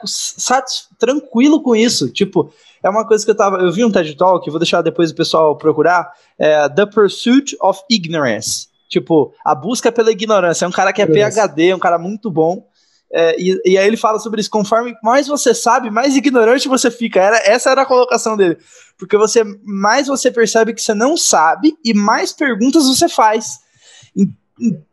[0.97, 2.09] tranquilo com isso.
[2.09, 3.57] Tipo, é uma coisa que eu tava.
[3.57, 6.11] Eu vi um TED Talk, vou deixar depois o pessoal procurar.
[6.39, 8.67] É The Pursuit of Ignorance.
[8.87, 10.65] Tipo, a busca pela ignorância.
[10.65, 12.65] É um cara que é PhD, um cara muito bom.
[13.15, 14.49] É, e, e, aí ele fala sobre isso.
[14.49, 17.21] Conforme mais você sabe, mais ignorante você fica.
[17.21, 18.57] Era, essa era a colocação dele.
[18.97, 23.59] Porque você mais você percebe que você não sabe e mais perguntas você faz.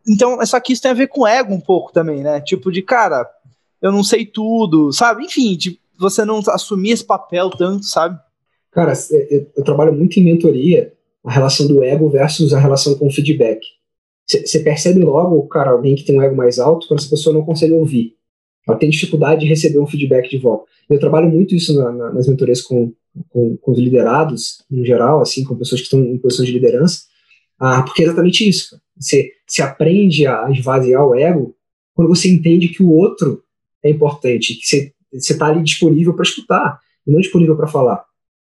[0.07, 2.41] Então, só que isso tem a ver com ego um pouco também, né?
[2.41, 3.27] Tipo de, cara,
[3.81, 5.25] eu não sei tudo, sabe?
[5.25, 8.19] Enfim, de você não assumir esse papel tanto, sabe?
[8.71, 8.93] Cara,
[9.29, 13.11] eu, eu trabalho muito em mentoria a relação do ego versus a relação com o
[13.11, 13.61] feedback.
[14.39, 17.43] Você percebe logo, cara, alguém que tem um ego mais alto, quando essa pessoa não
[17.43, 18.15] consegue ouvir.
[18.67, 20.65] Ela tem dificuldade de receber um feedback de volta.
[20.89, 22.93] Eu trabalho muito isso na, na, nas mentorias com,
[23.29, 27.03] com, com, os liderados, em geral, assim, com pessoas que estão em posição de liderança,
[27.59, 28.79] ah, porque é exatamente isso.
[28.97, 31.55] Você se aprende a esvaziar o ego
[31.93, 33.43] quando você entende que o outro
[33.83, 38.03] é importante, que você está ali disponível para escutar, e não disponível para falar.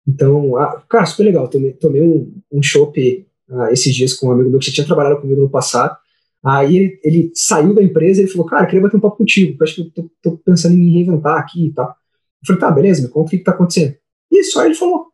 [0.07, 1.47] Então, ah, cara, super legal.
[1.47, 4.85] Tomei, tomei um, um chopp uh, esses dias com um amigo meu que já tinha
[4.85, 5.97] trabalhado comigo no passado.
[6.43, 9.75] Aí ele, ele saiu da empresa e falou, cara, queria bater um papo contigo, acho
[9.75, 11.87] que eu tô, tô, pensando em me reinventar aqui e tal.
[11.87, 13.95] Eu falei, tá, beleza, me conta o que, que tá acontecendo.
[14.31, 15.07] E só ele falou.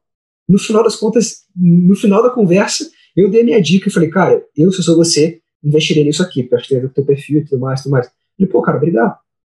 [0.48, 4.10] No final das contas, no final da conversa, eu dei a minha dica e falei,
[4.10, 6.88] cara, eu, se eu sou você, investirei nisso aqui, porque acho que tem a ver
[6.88, 8.12] com o teu perfil e tudo mais, tudo mais.
[8.38, 9.18] Ele, pô, cara, obrigado.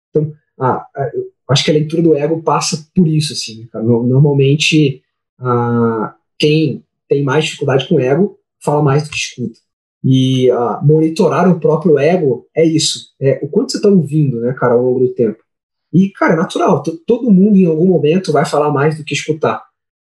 [0.09, 3.83] Então, ah, ah eu acho que a leitura do ego passa por isso, assim, cara.
[3.83, 5.01] Normalmente,
[5.39, 9.59] ah, quem tem mais dificuldade com o ego fala mais do que escuta.
[10.03, 13.13] E uh, monitorar o próprio ego é isso.
[13.19, 15.43] É o quanto você está ouvindo, né, cara, ao longo do tempo.
[15.91, 16.83] E, cara, é natural.
[17.07, 19.63] Todo mundo, em algum momento, vai falar mais do que escutar.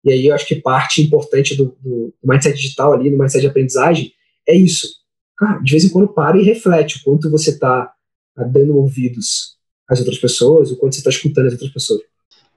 [0.04, 3.40] E aí eu acho que parte importante do, do, do mindset digital ali, no mindset
[3.40, 4.12] de aprendizagem,
[4.46, 4.88] é isso.
[5.36, 7.92] Cara, de vez em quando para e reflete o quanto você está
[8.36, 9.56] uh, dando ouvidos
[9.88, 12.00] às outras pessoas, o quanto você está escutando as outras pessoas.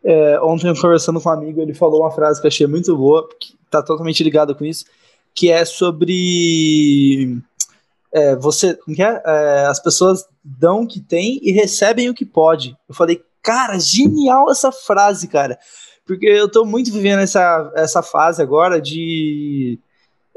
[0.03, 3.29] É, ontem, conversando com um amigo, ele falou uma frase que eu achei muito boa,
[3.39, 4.85] que está totalmente ligada com isso,
[5.33, 7.37] que é sobre
[8.13, 9.21] é, você, é?
[9.25, 9.65] é?
[9.65, 12.77] as pessoas dão o que tem e recebem o que pode.
[12.87, 15.57] Eu falei, cara, genial essa frase, cara.
[16.05, 19.79] porque eu tô muito vivendo essa, essa fase agora de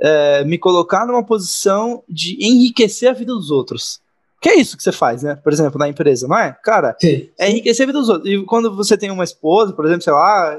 [0.00, 4.00] é, me colocar numa posição de enriquecer a vida dos outros.
[4.44, 5.36] Que é isso que você faz, né?
[5.36, 6.54] Por exemplo, na empresa, não é?
[6.62, 8.30] Cara, sim, é enriquecer a vida dos outros.
[8.30, 10.58] E quando você tem uma esposa, por exemplo, sei lá,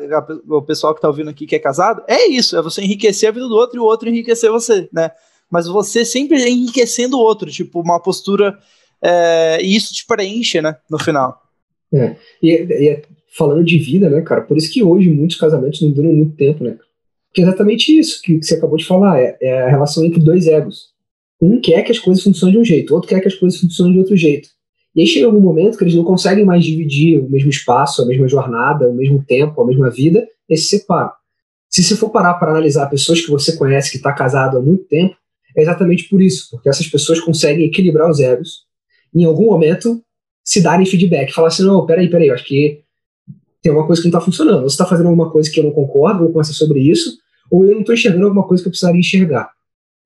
[0.50, 3.32] o pessoal que tá ouvindo aqui que é casado, é isso, é você enriquecer a
[3.32, 5.12] vida do outro e o outro enriquecer você, né?
[5.52, 8.58] Mas você sempre enriquecendo o outro, tipo, uma postura.
[9.04, 10.78] É, e isso te preenche, né?
[10.90, 11.40] No final.
[11.94, 12.16] É.
[12.42, 13.02] E, e,
[13.38, 14.42] falando de vida, né, cara?
[14.42, 16.76] Por isso que hoje muitos casamentos não duram muito tempo, né?
[17.30, 20.20] Porque é exatamente isso que, que você acabou de falar, é, é a relação entre
[20.20, 20.95] dois egos.
[21.42, 23.94] Um quer que as coisas funcionem de um jeito, outro quer que as coisas funcionem
[23.94, 24.50] de outro jeito.
[24.96, 28.06] E aí chega algum momento que eles não conseguem mais dividir o mesmo espaço, a
[28.06, 31.12] mesma jornada, o mesmo tempo, a mesma vida, e se separam.
[31.70, 34.86] Se você for parar para analisar pessoas que você conhece que está casado há muito
[34.86, 35.16] tempo,
[35.58, 38.66] é exatamente por isso, porque essas pessoas conseguem equilibrar os egos,
[39.14, 40.02] em algum momento
[40.44, 42.82] se darem feedback, falar assim, não, peraí, peraí, acho que
[43.62, 45.72] tem uma coisa que não está funcionando, você está fazendo alguma coisa que eu não
[45.72, 47.18] concordo, vou conversar sobre isso,
[47.50, 49.50] ou eu não estou enxergando alguma coisa que eu precisaria enxergar.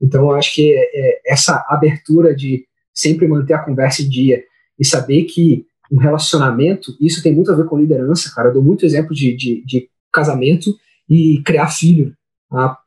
[0.01, 4.43] Então, eu acho que é, é, essa abertura de sempre manter a conversa em dia
[4.79, 8.49] e saber que um relacionamento, isso tem muito a ver com liderança, cara.
[8.49, 10.75] Eu dou muito exemplo de, de, de casamento
[11.09, 12.13] e criar filho
[12.51, 12.77] ah,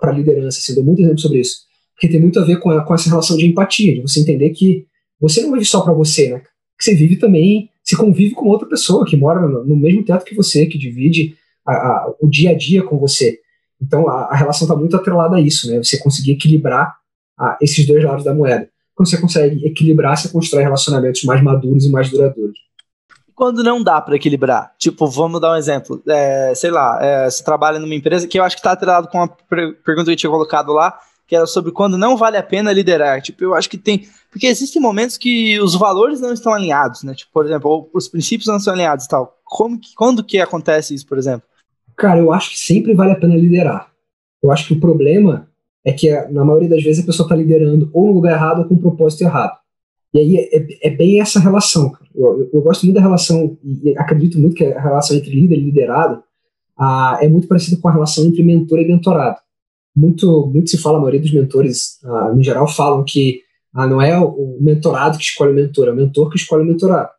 [0.00, 1.62] para liderança, assim, dou muito exemplo sobre isso.
[1.94, 4.50] Porque tem muito a ver com, a, com essa relação de empatia, de você entender
[4.50, 4.86] que
[5.20, 6.40] você não vive só para você, né?
[6.78, 10.24] Que você vive também, se convive com outra pessoa que mora no, no mesmo teto
[10.24, 13.38] que você, que divide a, a, o dia a dia com você.
[13.80, 15.78] Então a, a relação está muito atrelada a isso, né?
[15.78, 16.96] Você conseguir equilibrar
[17.38, 18.68] a, esses dois lados da moeda.
[18.94, 22.58] Quando você consegue equilibrar, você constrói relacionamentos mais maduros e mais duradouros.
[23.34, 26.02] Quando não dá para equilibrar, tipo, vamos dar um exemplo.
[26.06, 29.22] É, sei lá, é, você trabalha numa empresa que eu acho que está atrelado com
[29.22, 32.70] a pergunta que eu tinha colocado lá, que era sobre quando não vale a pena
[32.70, 33.22] liderar.
[33.22, 34.06] Tipo, eu acho que tem.
[34.30, 37.14] Porque existem momentos que os valores não estão alinhados, né?
[37.14, 39.38] Tipo, por exemplo, os princípios não estão alinhados e tal.
[39.46, 41.48] Como que, quando que acontece isso, por exemplo?
[42.00, 43.92] Cara, eu acho que sempre vale a pena liderar.
[44.42, 45.46] Eu acho que o problema
[45.84, 48.64] é que, na maioria das vezes, a pessoa está liderando ou no lugar errado ou
[48.64, 49.52] com um propósito errado.
[50.14, 51.92] E aí é, é, é bem essa relação.
[52.14, 55.56] Eu, eu, eu, gosto muito da relação, e acredito muito que a relação entre líder
[55.56, 56.22] e liderado
[57.20, 59.36] é muito parecida com a relação entre mentor e mentorado.
[59.94, 63.42] Muito, muito se fala, a maioria dos mentores, ah, no geral, falam que
[63.74, 66.66] ah, não é o mentorado que escolhe o mentor, é o mentor que escolhe o
[66.66, 67.10] mentorado.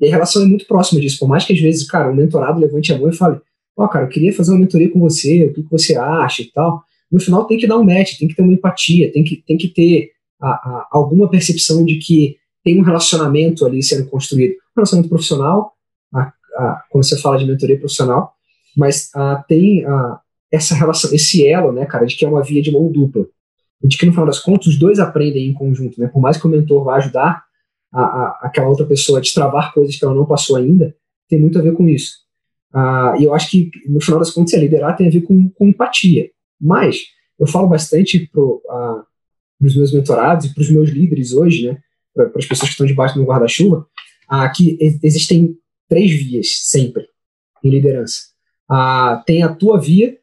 [0.00, 2.58] E a relação é muito próxima disso, por mais que às vezes, cara, o mentorado
[2.58, 3.38] levante a mão e fale,
[3.76, 6.50] ó, oh, cara, eu queria fazer uma mentoria com você, o que, você acha e
[6.52, 6.82] tal.
[7.10, 9.56] No final tem que dar um match, tem que ter uma empatia, tem que, tem
[9.56, 14.52] que ter a, a, alguma percepção de que tem um relacionamento ali sendo construído.
[14.52, 15.72] Um relacionamento profissional,
[16.14, 18.32] a, quando você fala de mentoria profissional,
[18.76, 19.10] mas
[19.48, 19.84] tem
[20.50, 23.26] essa relação, esse elo, né, cara, de que é uma via de mão dupla.
[23.82, 26.06] E de que no final das contas os dois aprendem em conjunto, né?
[26.06, 27.42] Por mais que o mentor vá ajudar
[27.92, 30.94] a, aquela outra pessoa a destravar coisas que ela não passou ainda,
[31.28, 32.21] tem muito a ver com isso.
[32.72, 35.68] Ah, e eu acho que, no final das contas, liderar tem a ver com, com
[35.68, 36.30] empatia.
[36.60, 37.02] Mas
[37.38, 39.04] eu falo bastante para ah,
[39.60, 41.78] os meus mentorados e para os meus líderes hoje, né,
[42.14, 43.86] para as pessoas que estão debaixo do guarda-chuva,
[44.28, 45.56] ah, que existem
[45.88, 47.04] três vias sempre
[47.62, 48.32] em liderança.
[48.68, 50.16] Ah, tem a tua via,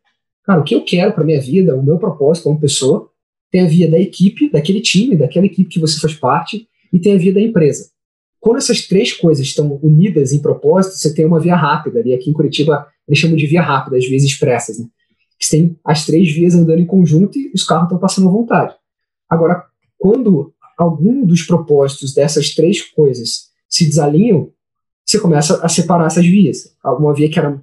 [0.44, 3.10] cara, o que eu quero para minha vida, o meu propósito como pessoa.
[3.52, 7.14] Tem a via da equipe, daquele time, daquela equipe que você faz parte, e tem
[7.14, 7.90] a via da empresa.
[8.40, 12.02] Quando essas três coisas estão unidas em propósito, você tem uma via rápida.
[12.06, 14.80] E aqui em Curitiba eles chamam de via rápida, as vias expressas.
[14.80, 14.86] Né?
[15.50, 18.76] Tem as três vias andando em conjunto e os carros estão passando à vontade.
[19.30, 19.64] Agora,
[19.98, 24.52] quando algum dos propósitos dessas três coisas se desalinham,
[25.06, 26.76] você começa a separar essas vias.
[26.84, 27.62] Uma via que era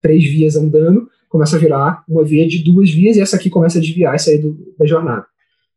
[0.00, 3.78] três vias andando começa a virar uma via de duas vias e essa aqui começa
[3.78, 5.26] a desviar e sair do, da jornada.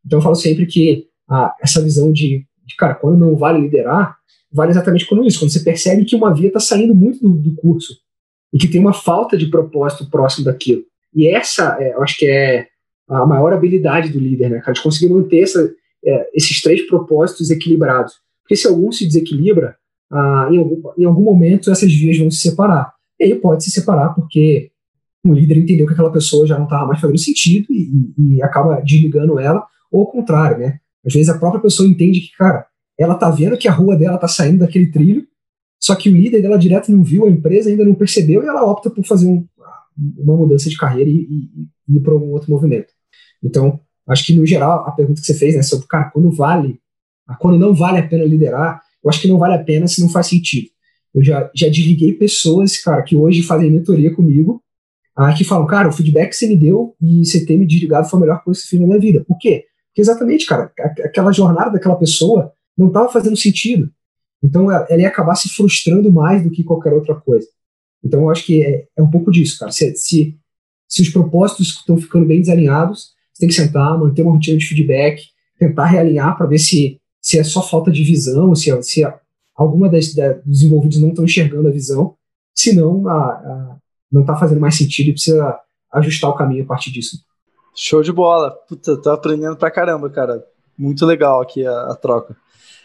[0.06, 4.16] Então eu falo sempre que ah, essa visão de, de, cara, quando não vale liderar,
[4.52, 7.54] vale exatamente como isso, quando você percebe que uma via está saindo muito do, do,
[7.56, 7.94] curso
[8.52, 10.82] e que tem uma falta de propósito próximo daquilo.
[11.14, 12.68] E essa, é, eu acho que é
[13.08, 15.72] a maior habilidade do líder, né, cara, de conseguir manter essa,
[16.04, 18.14] é, esses três propósitos equilibrados.
[18.42, 19.76] Porque se algum se desequilibra,
[20.10, 22.92] ah, em, algum, em algum momento essas vias vão se separar.
[23.18, 24.70] E aí pode se separar porque
[25.24, 28.42] o líder entendeu que aquela pessoa já não estava mais fazendo sentido e, e, e
[28.42, 30.78] acaba desligando ela, ou ao contrário, né?
[31.06, 32.66] Às vezes a própria pessoa entende que, cara,
[32.98, 35.26] ela tá vendo que a rua dela tá saindo daquele trilho,
[35.80, 38.64] só que o líder dela direto não viu, a empresa ainda não percebeu e ela
[38.64, 39.46] opta por fazer um,
[40.18, 42.92] uma mudança de carreira e, e, e ir para um outro movimento.
[43.42, 46.80] Então, acho que no geral a pergunta que você fez, né, sobre cara, quando vale,
[47.38, 50.08] quando não vale a pena liderar, eu acho que não vale a pena se não
[50.08, 50.68] faz sentido.
[51.14, 54.62] Eu já, já desliguei pessoas, cara, que hoje fazem mentoria comigo,
[55.16, 58.08] ah, que falam, cara, o feedback que você me deu e você ter me desligado
[58.08, 59.24] foi a melhor coisa que você fez na minha vida.
[59.26, 59.64] Por quê?
[59.88, 60.72] Porque exatamente, cara,
[61.04, 63.90] aquela jornada daquela pessoa não estava fazendo sentido.
[64.42, 67.48] Então ela ia acabar se frustrando mais do que qualquer outra coisa.
[68.04, 69.72] Então eu acho que é, é um pouco disso, cara.
[69.72, 70.36] Se, se,
[70.88, 74.66] se os propósitos estão ficando bem desalinhados, você tem que sentar, manter uma rotina de
[74.66, 75.22] feedback,
[75.58, 79.02] tentar realinhar para ver se, se é só falta de visão, se, se
[79.54, 82.14] alguma das, da, dos envolvidos não estão enxergando a visão,
[82.54, 83.76] se não, a, a,
[84.10, 85.58] não está fazendo mais sentido e precisa
[85.92, 87.18] ajustar o caminho a partir disso.
[87.80, 88.50] Show de bola.
[88.50, 90.44] Puta, tô aprendendo pra caramba, cara.
[90.76, 92.36] Muito legal aqui a, a troca.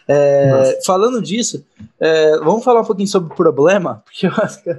[0.06, 1.66] É, falando disso,
[1.98, 4.70] é, vamos falar um pouquinho sobre o problema, porque eu acho que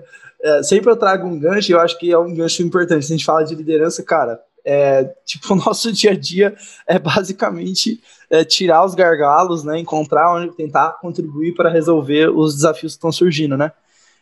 [0.41, 3.05] é, sempre eu trago um gancho e eu acho que é um gancho importante.
[3.05, 6.55] Se a gente fala de liderança, cara, é, tipo, o nosso dia a dia
[6.87, 12.93] é basicamente é, tirar os gargalos, né, encontrar onde tentar contribuir para resolver os desafios
[12.93, 13.73] que estão surgindo, né?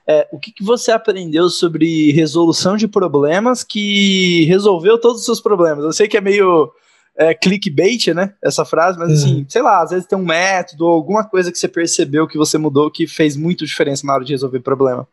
[0.08, 5.40] É, o que, que, você aprendeu sobre resolução de problemas que resolveu todos os seus
[5.40, 5.86] problemas?
[5.86, 6.72] Eu sei que é meio
[7.18, 8.34] é, clickbait, né?
[8.44, 9.46] Essa frase, mas assim, uhum.
[9.48, 12.92] sei lá, às vezes tem um método, alguma coisa que você percebeu que você mudou
[12.92, 15.08] que fez muito diferença na hora de resolver problema.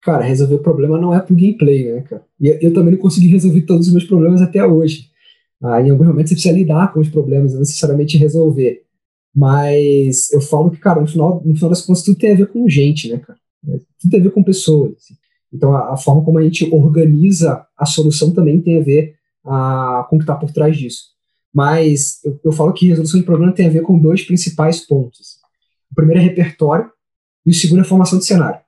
[0.00, 2.22] Cara, resolver problema não é por gameplay, né, cara?
[2.40, 5.10] E eu também não consegui resolver todos os meus problemas até hoje.
[5.60, 8.84] Ah, em alguns momentos você precisa lidar com os problemas, não necessariamente resolver.
[9.34, 12.46] Mas eu falo que, cara, no final, no final das contas, tudo tem a ver
[12.46, 13.38] com gente, né, cara?
[14.00, 14.92] Tudo tem a ver com pessoas.
[14.96, 15.14] Assim.
[15.52, 20.06] Então, a, a, forma como a gente organiza a solução também tem a ver a,
[20.08, 21.14] com o que está por trás disso.
[21.52, 25.36] Mas eu, eu falo que resolução de problema tem a ver com dois principais pontos.
[25.90, 26.90] O primeiro é repertório
[27.44, 28.60] e o segundo é formação de cenário.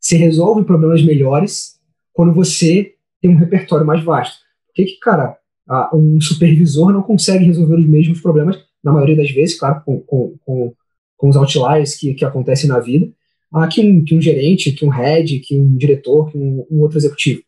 [0.00, 1.78] Você resolve problemas melhores
[2.12, 4.38] quando você tem um repertório mais vasto.
[4.66, 5.38] Por que, que cara,
[5.92, 10.34] um supervisor não consegue resolver os mesmos problemas, na maioria das vezes, claro, com, com,
[10.44, 10.74] com,
[11.16, 13.08] com os outliers que, que acontecem na vida,
[13.70, 16.98] que, um, que um gerente, que um head, que um diretor, que um, um outro
[16.98, 17.42] executivo.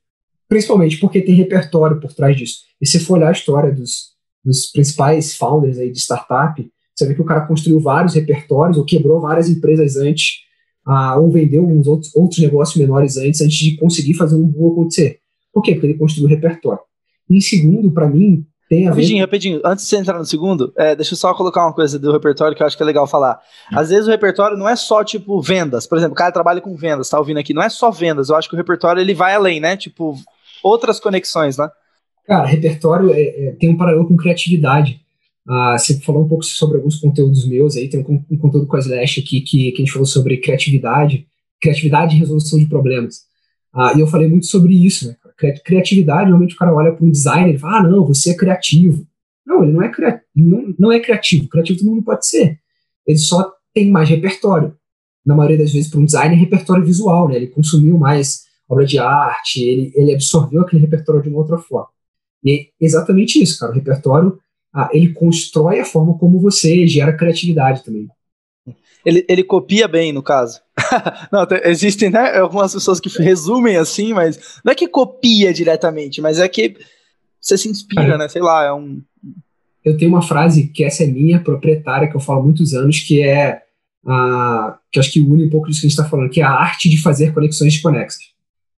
[0.48, 2.58] Principalmente porque tem repertório por trás disso.
[2.80, 4.14] E se for olhar a história dos,
[4.44, 8.84] dos principais founders aí de startup, você vê que o cara construiu vários repertórios ou
[8.84, 10.44] quebrou várias empresas antes
[10.86, 14.72] ah, ou vendeu uns outros, outros negócios menores antes, antes de conseguir fazer um bom
[14.72, 15.18] acontecer.
[15.52, 15.72] Por quê?
[15.72, 16.82] Porque ele construiu repertório.
[17.28, 19.20] Em segundo, para mim, tem rapidinho.
[19.20, 22.10] Rapidinho, antes de você entrar no segundo, é, deixa eu só colocar uma coisa do
[22.12, 23.38] repertório que eu acho que é legal falar.
[23.72, 25.86] Às vezes o repertório não é só, tipo, vendas.
[25.86, 27.52] Por exemplo, o cara trabalha com vendas, tá ouvindo aqui.
[27.52, 29.76] Não é só vendas, eu acho que o repertório ele vai além, né?
[29.76, 30.16] Tipo,
[30.62, 31.68] outras conexões, né?
[32.26, 35.00] Cara, repertório é, é, tem um paralelo com criatividade.
[35.46, 38.76] Uh, você falou um pouco sobre alguns conteúdos meus aí, tem um, um conteúdo com
[38.76, 41.26] a Slash aqui que, que a gente falou sobre criatividade,
[41.60, 43.26] criatividade e resolução de problemas.
[43.74, 45.16] Uh, e eu falei muito sobre isso, né?
[45.36, 49.06] Criatividade, normalmente o cara olha para um designer e fala, ah, não, você é criativo.
[49.44, 51.48] Não, ele não é, cria não, não é criativo.
[51.48, 52.58] Criativo todo mundo pode ser.
[53.06, 54.74] Ele só tem mais repertório.
[55.24, 57.36] Na maioria das vezes, para um designer, é repertório visual, né?
[57.36, 61.88] Ele consumiu mais obra de arte, ele, ele absorveu aquele repertório de uma outra forma.
[62.42, 63.72] E é exatamente isso, cara.
[63.72, 64.38] O repertório
[64.72, 68.08] ah, ele constrói a forma como você gera criatividade também.
[69.04, 70.60] Ele, ele copia bem, no caso.
[71.30, 76.38] não, existem né, algumas pessoas que resumem assim, mas não é que copia diretamente, mas
[76.38, 76.76] é que
[77.40, 78.18] você se inspira, é.
[78.18, 78.28] né?
[78.28, 79.02] Sei lá, é um.
[79.84, 83.00] Eu tenho uma frase que essa é minha, proprietária, que eu falo há muitos anos,
[83.00, 83.62] que é
[84.06, 86.44] a, que acho que une um pouco disso que a gente está falando, que é
[86.44, 88.22] a arte de fazer conexões desconexas.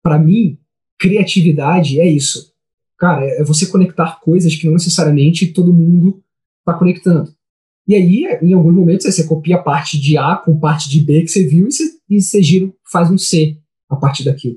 [0.03, 0.59] Para mim,
[0.99, 2.57] criatividade é isso
[2.99, 6.23] cara, é você conectar coisas que não necessariamente todo mundo
[6.61, 7.33] está conectando.
[7.87, 11.29] E aí, em alguns momentos, você copia parte de A com parte de B que
[11.29, 13.57] você viu e você, e você gira, faz um C
[13.89, 14.57] a partir daquilo.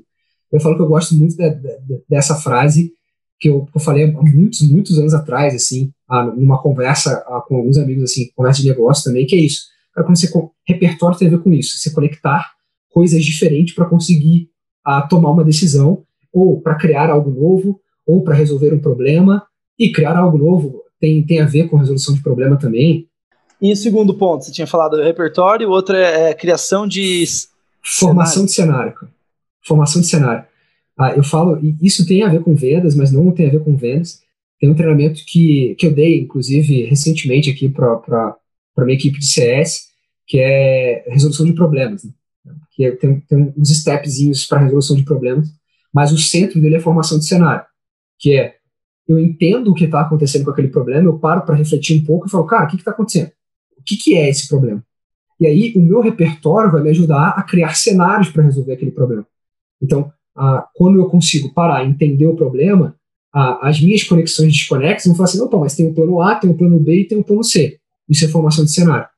[0.50, 2.92] Eu falo que eu gosto muito de, de, dessa frase
[3.38, 5.92] que eu, que eu, falei há muitos, muitos anos atrás, assim,
[6.36, 9.62] numa conversa com alguns amigos, assim, conversa de negócio também, que é isso.
[9.94, 10.30] Cara, quando você
[10.66, 12.50] repertório tem a ver com isso, você conectar
[12.90, 14.50] coisas diferentes para conseguir
[14.84, 19.42] a, tomar uma decisão ou para criar algo novo ou para resolver um problema
[19.78, 23.08] e criar algo novo tem, tem a ver com resolução de problema também.
[23.60, 27.24] E segundo ponto, você tinha falado do repertório, o outro é, é criação de.
[27.82, 28.46] Formação cenário.
[28.46, 28.94] de cenário.
[28.94, 29.12] Cara.
[29.66, 30.44] Formação de cenário.
[30.98, 33.76] Ah, eu falo, isso tem a ver com vendas, mas não tem a ver com
[33.76, 34.20] vendas.
[34.58, 38.36] Tem um treinamento que, que eu dei, inclusive, recentemente aqui para
[38.78, 39.88] minha equipe de CS,
[40.26, 42.04] que é resolução de problemas.
[42.04, 42.12] Né?
[42.72, 45.48] Que tem, tem uns stepzinhos para resolução de problemas,
[45.92, 47.64] mas o centro dele é formação de cenário
[48.20, 48.56] que é
[49.08, 52.28] eu entendo o que está acontecendo com aquele problema, eu paro para refletir um pouco
[52.28, 53.32] e falo, cara, o que está acontecendo?
[53.80, 54.82] O que, que é esse problema?
[55.38, 59.26] E aí o meu repertório vai me ajudar a criar cenários para resolver aquele problema.
[59.82, 62.94] Então, ah, quando eu consigo parar e entender o problema,
[63.32, 66.34] ah, as minhas conexões desconexas vão falar assim, opa, mas tem o um plano A,
[66.34, 67.78] tem o um plano B e tem o um plano C.
[68.08, 69.08] Isso é formação de cenário.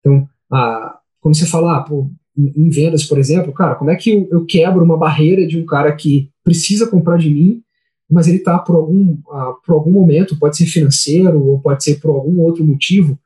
[0.00, 4.10] Então, ah, quando você fala, ah, pô, em, vendas, por exemplo, cara, como é que
[4.10, 7.62] eu, eu quebro uma barreira de um cara que precisa comprar de mim
[8.10, 12.00] mas ele está por algum, uh, por algum momento, pode ser financeiro ou pode ser
[12.00, 13.16] por algum outro motivo,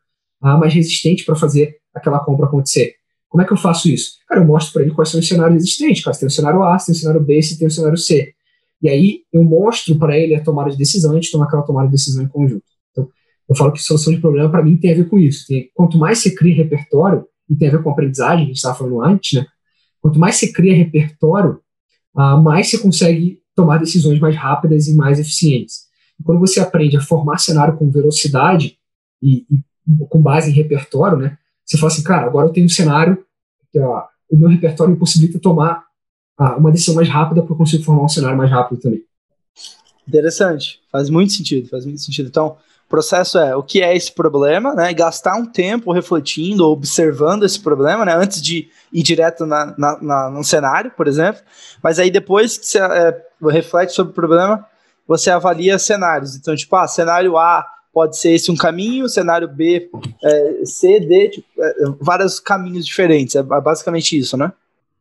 [0.45, 2.95] uh, mais resistente para fazer aquela compra acontecer.
[3.29, 4.19] Como é que eu faço isso?
[4.29, 6.05] Cara, eu mostro para ele quais são os cenários existentes.
[6.05, 8.33] Cara, tem o cenário A, tem o cenário B, se tem o cenário C.
[8.81, 11.63] E aí eu mostro para ele a tomada de decisão e a gente toma aquela
[11.63, 12.65] tomada de decisão em conjunto.
[12.93, 13.09] Então,
[13.49, 15.47] eu falo que solução de problema para mim tem a ver com isso.
[15.49, 18.77] Tem, quanto mais você cria repertório, e tem a ver com aprendizagem, a gente estava
[18.77, 19.47] falando antes, né?
[20.01, 21.61] Quanto mais você cria repertório,
[22.15, 25.85] uh, mais você consegue tomar decisões mais rápidas e mais eficientes.
[26.19, 28.79] E quando você aprende a formar cenário com velocidade
[29.23, 29.59] e, e,
[30.09, 31.39] com base em repertório, né?
[31.65, 33.25] Você fala assim, cara, agora eu tenho um cenário,
[33.73, 35.85] que, uh, o meu repertório me possibilita tomar
[36.39, 39.03] uh, uma decisão mais rápida porque consigo formar um cenário mais rápido também.
[40.07, 42.29] Interessante, faz muito sentido, faz muito sentido.
[42.29, 42.57] Então,
[42.87, 44.93] o processo é o que é esse problema, né?
[44.93, 48.15] Gastar um tempo refletindo, observando esse problema, né?
[48.15, 51.41] Antes de ir direto na, na, na no cenário, por exemplo.
[51.83, 54.67] Mas aí depois que você é, reflete sobre o problema,
[55.09, 56.37] você avalia cenários.
[56.37, 59.89] Então, tipo, ah, cenário A pode ser esse um caminho, cenário B,
[60.23, 63.37] é, C, D, tipo, é, vários caminhos diferentes.
[63.37, 64.53] É basicamente isso, né?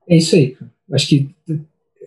[0.08, 0.56] É isso aí.
[0.92, 1.30] Acho que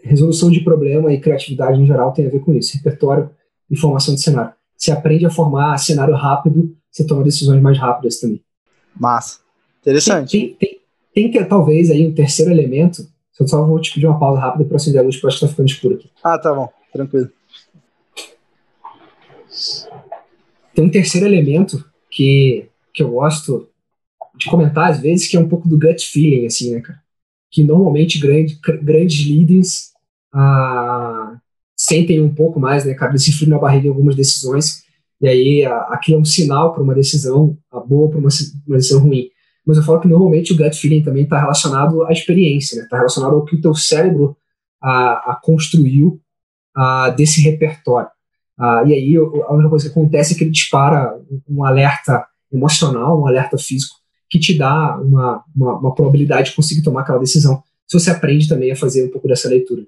[0.03, 2.76] resolução de problema e criatividade em geral tem a ver com isso.
[2.76, 3.28] Repertório
[3.68, 4.53] e formação de cenário.
[4.76, 8.41] Você aprende a formar cenário rápido, você toma decisões mais rápidas também.
[8.95, 9.41] Massa.
[9.80, 10.30] Interessante.
[10.30, 10.80] Tem, tem,
[11.12, 13.07] tem, tem talvez aí um terceiro elemento.
[13.39, 15.47] Eu só vou te pedir uma pausa rápida para acender a luz, porque acho que
[15.47, 16.11] tá ficando escuro aqui.
[16.22, 16.70] Ah, tá bom.
[16.93, 17.30] Tranquilo.
[20.77, 23.66] Tem um terceiro elemento que, que eu gosto
[24.37, 27.01] de comentar às vezes, que é um pouco do gut feeling, assim, né, cara?
[27.51, 29.93] Que normalmente grande, grandes líderes
[30.35, 31.39] ah,
[31.74, 34.85] sentem um pouco mais, né, cara, desse frio na barriga em algumas decisões,
[35.18, 37.57] e aí a, aquilo é um sinal para uma decisão
[37.89, 38.29] boa, para uma,
[38.66, 39.31] uma, decisão ruim.
[39.66, 42.99] Mas eu falo que normalmente o gut feeling também está relacionado à experiência, está né,
[42.99, 44.37] relacionado ao que o teu cérebro
[44.79, 46.20] a, a construiu
[46.74, 48.11] a, desse repertório.
[48.59, 53.27] E aí a única coisa que acontece é que ele dispara um alerta emocional, um
[53.27, 53.97] alerta físico,
[54.31, 57.63] que te dá uma, uma, uma probabilidade de conseguir tomar aquela decisão.
[57.87, 59.83] Se você aprende também a fazer um pouco dessa leitura.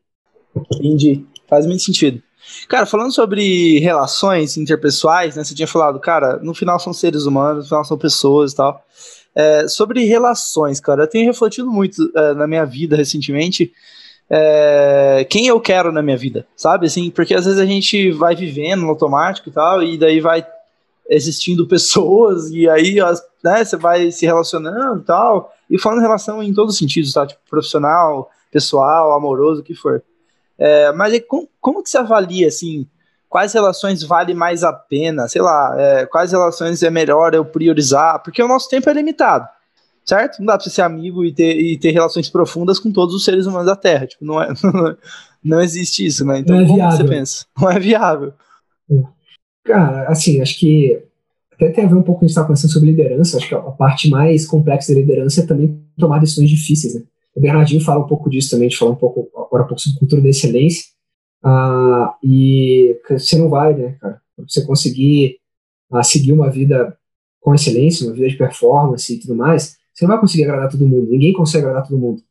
[0.75, 1.25] Entendi.
[1.49, 2.23] Faz muito sentido.
[2.69, 5.45] Cara, falando sobre relações interpessoais, né?
[5.45, 8.83] Você tinha falado, cara, no final são seres humanos, no final são pessoas e tal.
[9.35, 13.73] É, sobre relações, cara, eu tenho refletido muito é, na minha vida recentemente
[14.31, 16.87] é, quem eu quero na minha vida, sabe?
[16.87, 20.47] Assim, porque às vezes a gente vai vivendo no automático e tal, e daí vai
[21.09, 26.43] existindo pessoas, e aí as, né, você vai se relacionando e tal, e falando relação
[26.43, 27.27] em todos os sentidos, tá?
[27.27, 30.03] Tipo, profissional, pessoal, amoroso, o que for.
[30.59, 32.87] É, mas como, como que você avalia, assim,
[33.29, 35.29] quais relações vale mais a pena?
[35.29, 38.23] Sei lá, é, quais relações é melhor eu priorizar?
[38.23, 39.49] Porque o nosso tempo é limitado,
[40.09, 40.39] certo?
[40.39, 43.25] Não dá pra você ser amigo e ter, e ter relações profundas com todos os
[43.25, 44.07] seres humanos da Terra.
[44.07, 44.49] Tipo, não, é,
[45.45, 46.39] não existe isso, né?
[46.39, 46.97] Então, não é como viável.
[46.97, 47.47] você pensa?
[47.61, 48.33] Não é viável.
[48.91, 49.03] É.
[49.65, 51.03] Cara, assim, acho que
[51.53, 53.37] até tem a ver um pouco com a gente estava pensando sobre liderança.
[53.37, 57.03] Acho que a parte mais complexa da liderança é também tomar decisões difíceis, né?
[57.35, 59.81] O Bernardinho fala um pouco disso também, a gente falou um pouco agora um pouco
[59.81, 60.87] sobre cultura da excelência.
[61.45, 64.21] Ah, e você não vai, né, cara?
[64.39, 65.37] Você conseguir
[65.93, 66.97] ah, seguir uma vida
[67.41, 70.87] com excelência, uma vida de performance e tudo mais, você não vai conseguir agradar todo
[70.87, 71.11] mundo.
[71.11, 72.23] Ninguém consegue agradar todo mundo.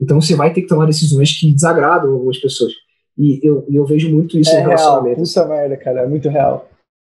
[0.00, 2.72] Então você vai ter que tomar decisões que desagradam algumas pessoas.
[3.18, 5.22] E eu, eu vejo muito isso é no relacionamento.
[5.22, 6.70] Puta merda, cara, é muito real.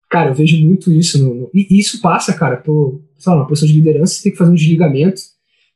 [0.10, 1.24] Cara, eu vejo muito isso.
[1.24, 4.32] No, no, e isso passa, cara, por, sei lá, uma posição de liderança, você tem
[4.32, 5.22] que fazer um desligamento.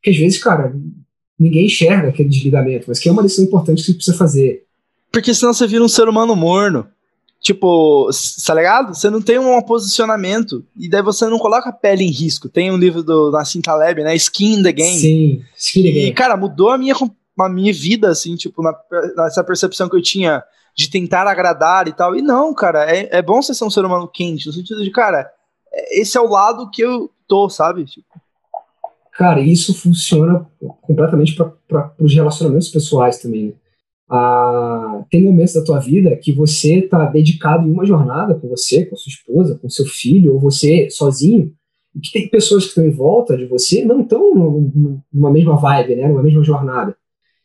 [0.01, 0.75] Que às vezes, cara,
[1.37, 4.65] ninguém enxerga aquele desligamento, mas que é uma decisão importante que você precisa fazer.
[5.11, 6.87] Porque senão você vira um ser humano morno.
[7.43, 8.09] Tipo,
[8.47, 8.95] tá ligado?
[8.95, 10.65] Você não tem um posicionamento.
[10.79, 12.47] E daí você não coloca a pele em risco.
[12.47, 14.15] Tem um livro do Nassim Taleb, né?
[14.15, 14.97] Skin in the Game.
[14.97, 16.07] Sim, Skin in the Game.
[16.07, 16.95] E, cara, mudou a minha,
[17.37, 18.73] a minha vida, assim, tipo, na,
[19.17, 20.41] nessa percepção que eu tinha
[20.73, 22.15] de tentar agradar e tal.
[22.15, 24.89] E não, cara, é, é bom você ser um ser humano quente, no sentido de,
[24.89, 25.29] cara,
[25.91, 27.83] esse é o lado que eu tô, sabe?
[27.83, 28.07] Tipo,
[29.11, 30.47] Cara, isso funciona
[30.81, 33.53] completamente para os relacionamentos pessoais também.
[34.15, 38.85] Ah, tem momentos da tua vida que você está dedicado em uma jornada com você,
[38.85, 41.51] com a sua esposa, com seu filho, ou você sozinho,
[41.95, 45.95] e que tem pessoas que estão em volta de você não estão numa mesma vibe,
[45.95, 46.95] né, numa mesma jornada.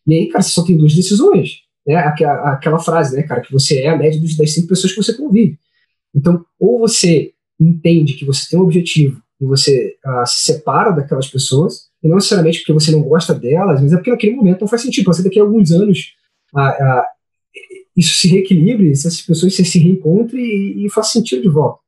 [0.06, 1.62] E aí, cara, você só tem duas decisões.
[1.86, 1.96] Né?
[1.96, 5.14] Aquela, aquela frase, né, cara, que você é a média das cinco pessoas que você
[5.14, 5.58] convive.
[6.14, 11.28] Então, ou você entende que você tem um objetivo e você uh, se separa daquelas
[11.28, 14.68] pessoas, e não necessariamente porque você não gosta delas, mas é porque naquele momento não
[14.68, 15.10] faz sentido.
[15.14, 16.17] Ser daqui a alguns anos
[16.54, 17.02] uh, uh,
[17.96, 21.80] isso se reequilibre, essas pessoas se, se reencontrem e, e faça sentido de volta.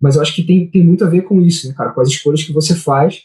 [0.00, 2.08] Mas eu acho que tem, tem muito a ver com isso, né, cara, com as
[2.08, 3.22] escolhas que você faz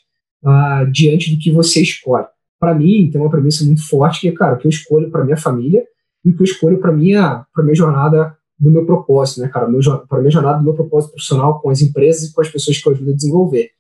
[0.92, 2.26] diante do que você escolhe.
[2.60, 5.24] Para mim, tem uma premissa muito forte que é, cara, o que eu escolho para
[5.24, 5.84] minha família
[6.24, 9.66] e o que eu escolho para minha, minha jornada do meu propósito, né, cara?
[10.08, 12.78] Para a minha jornada do meu propósito profissional com as empresas e com as pessoas
[12.78, 13.72] que eu ajudo a desenvolver.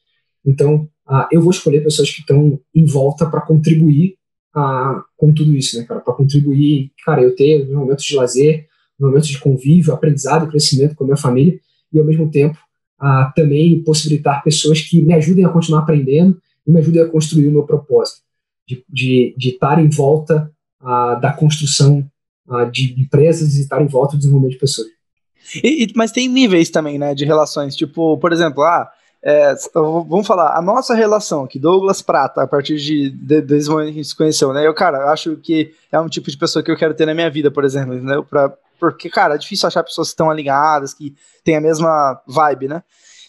[0.43, 4.15] Então, uh, eu vou escolher pessoas que estão em volta para contribuir
[4.55, 5.99] uh, com tudo isso, né, cara?
[5.99, 8.67] Para contribuir, cara, eu ter momentos de lazer,
[8.99, 11.59] momentos de convívio, aprendizado, crescimento com a minha família
[11.91, 12.57] e ao mesmo tempo
[13.01, 17.47] uh, também possibilitar pessoas que me ajudem a continuar aprendendo e me ajudem a construir
[17.47, 18.21] o meu propósito
[18.67, 22.07] de, de, de estar em volta uh, da construção
[22.69, 24.87] de empresas e estar em volta do desenvolvimento de pessoas.
[25.63, 27.77] E, mas tem níveis também, né, de relações.
[27.77, 28.89] Tipo, por exemplo, ah,
[29.23, 33.85] é, vamos falar, a nossa relação aqui, Douglas Prata, a partir de, de desse momento
[33.87, 34.65] que a gente se conheceu, né?
[34.65, 37.29] Eu, cara, acho que é um tipo de pessoa que eu quero ter na minha
[37.29, 38.21] vida, por exemplo, né?
[38.29, 42.67] Pra, porque, cara, é difícil achar pessoas que estão alinhadas, que têm a mesma vibe,
[42.67, 42.83] né?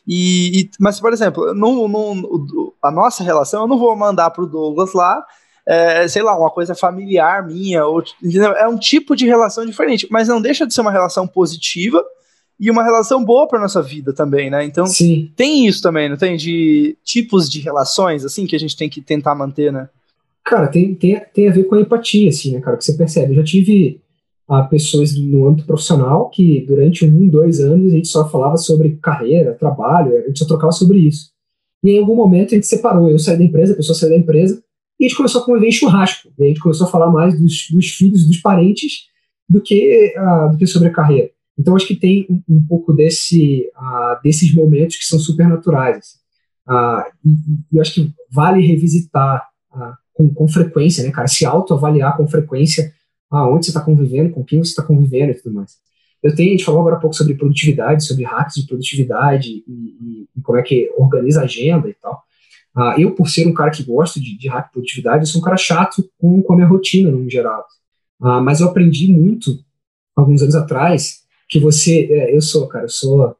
[0.06, 4.46] E, e, mas, por exemplo, no, no, a nossa relação, eu não vou mandar pro
[4.46, 5.24] Douglas lá
[5.66, 8.52] é, sei lá, uma coisa familiar minha, ou, entendeu?
[8.52, 12.04] é um tipo de relação diferente, mas não deixa de ser uma relação positiva
[12.62, 14.64] e uma relação boa para nossa vida também, né?
[14.64, 15.32] Então Sim.
[15.34, 16.36] tem isso também, não tem?
[16.36, 19.88] De tipos de relações, assim, que a gente tem que tentar manter, né?
[20.44, 22.76] Cara, tem, tem, tem a ver com a empatia, assim, né, cara?
[22.76, 23.32] Que você percebe.
[23.32, 24.00] Eu já tive
[24.48, 28.96] ah, pessoas no âmbito profissional que durante um, dois anos a gente só falava sobre
[29.02, 31.32] carreira, trabalho, a gente só trocava sobre isso.
[31.82, 33.10] E em algum momento a gente separou.
[33.10, 34.62] Eu saí da empresa, a pessoa saiu da empresa,
[35.00, 36.28] e a gente começou a conviver em churrasco.
[36.38, 39.08] E a gente começou a falar mais dos, dos filhos, dos parentes,
[39.48, 41.28] do que, uh, do que sobre a carreira.
[41.62, 46.16] Então, acho que tem um, um pouco desse, uh, desses momentos que são super naturais.
[46.68, 49.48] Uh, e, e acho que vale revisitar
[50.12, 51.28] com, com, frequência, né, cara?
[51.28, 52.92] Se autoavaliar com frequência
[53.30, 55.76] aonde você está convivendo, com quem você está convivendo e tudo mais.
[56.20, 59.62] Eu tenho, a gente falou agora um pouco sobre produtividade, sobre hacks de produtividade e,
[59.68, 62.24] e, e como é que organiza a agenda e tal.
[62.76, 65.44] Uh, eu, por ser um cara que gosta de, de hack produtividade, eu sou um
[65.44, 67.64] cara chato com, com a minha rotina, no geral.
[68.20, 69.64] Uh, mas eu aprendi muito,
[70.16, 71.21] alguns anos atrás,
[71.52, 72.08] que você...
[72.10, 73.36] É, eu sou, cara, eu sou,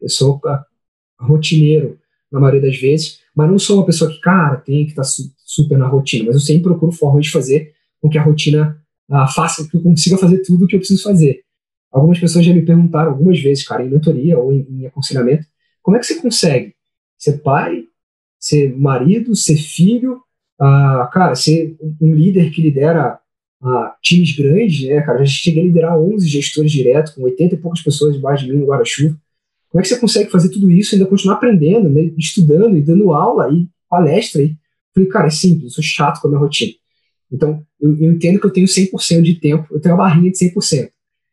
[0.00, 0.40] eu sou
[1.20, 1.96] rotineiro,
[2.32, 5.08] na maioria das vezes, mas não sou uma pessoa que, cara, tem que estar tá
[5.08, 8.82] su super na rotina, mas eu sempre procuro formas de fazer com que a rotina
[9.10, 11.42] uh, faça, que eu consiga fazer tudo o que eu preciso fazer.
[11.92, 15.44] Algumas pessoas já me perguntaram algumas vezes, cara, em mentoria ou em, em aconselhamento,
[15.82, 16.74] como é que você consegue
[17.18, 17.84] ser pai,
[18.40, 20.22] ser marido, ser filho,
[20.58, 23.20] ah, cara, ser um líder que lidera
[23.62, 25.24] ah, times grandes, né, cara?
[25.24, 28.58] Já cheguei a liderar 11 gestores direto, com 80 e poucas pessoas debaixo de mim
[28.58, 29.16] no Guarda-Chuva.
[29.70, 32.82] Como é que você consegue fazer tudo isso e ainda continuar aprendendo, né, estudando e
[32.82, 34.42] dando aula e palestra?
[34.42, 34.56] E
[34.94, 36.72] falei, cara, é simples, eu sou chato com a minha rotina.
[37.30, 40.38] Então, eu, eu entendo que eu tenho 100% de tempo, eu tenho uma barrinha de
[40.38, 40.90] 100%.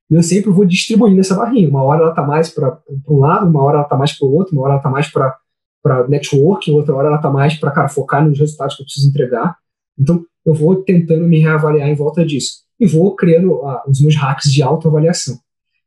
[0.10, 1.70] E eu sempre vou distribuindo essa barrinha.
[1.70, 4.34] Uma hora ela está mais para um lado, uma hora ela está mais para o
[4.34, 7.90] outro, uma hora ela está mais para networking, outra hora ela está mais para cara
[7.90, 9.58] focar nos resultados que eu preciso entregar.
[9.98, 12.64] Então, eu vou tentando me reavaliar em volta disso.
[12.80, 15.40] E vou criando uh, os meus hacks de autoavaliação.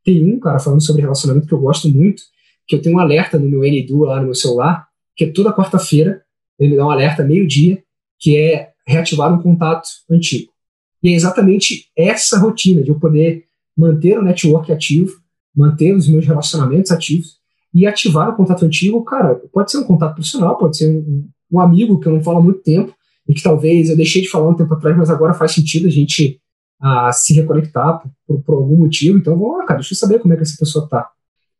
[0.04, 2.22] Tem um, cara, falando sobre relacionamento que eu gosto muito,
[2.66, 4.86] que eu tenho um alerta no meu NDU lá no meu celular,
[5.16, 6.22] que é toda quarta-feira,
[6.58, 7.82] ele dá um alerta meio-dia,
[8.18, 10.52] que é reativar um contato antigo.
[11.02, 13.44] E é exatamente essa rotina de eu poder
[13.76, 15.20] manter o network ativo,
[15.54, 17.36] manter os meus relacionamentos ativos,
[17.74, 21.60] e ativar o contato antigo, cara, pode ser um contato profissional, pode ser um, um
[21.60, 22.94] amigo que eu não falo há muito tempo
[23.33, 25.91] e que talvez eu deixei de falar um tempo atrás, mas agora faz sentido a
[25.91, 26.39] gente
[26.78, 29.16] a, se reconectar por, por, por, algum motivo.
[29.16, 31.09] Então, vou, ah, cara, deixa eu saber como é que essa pessoa tá.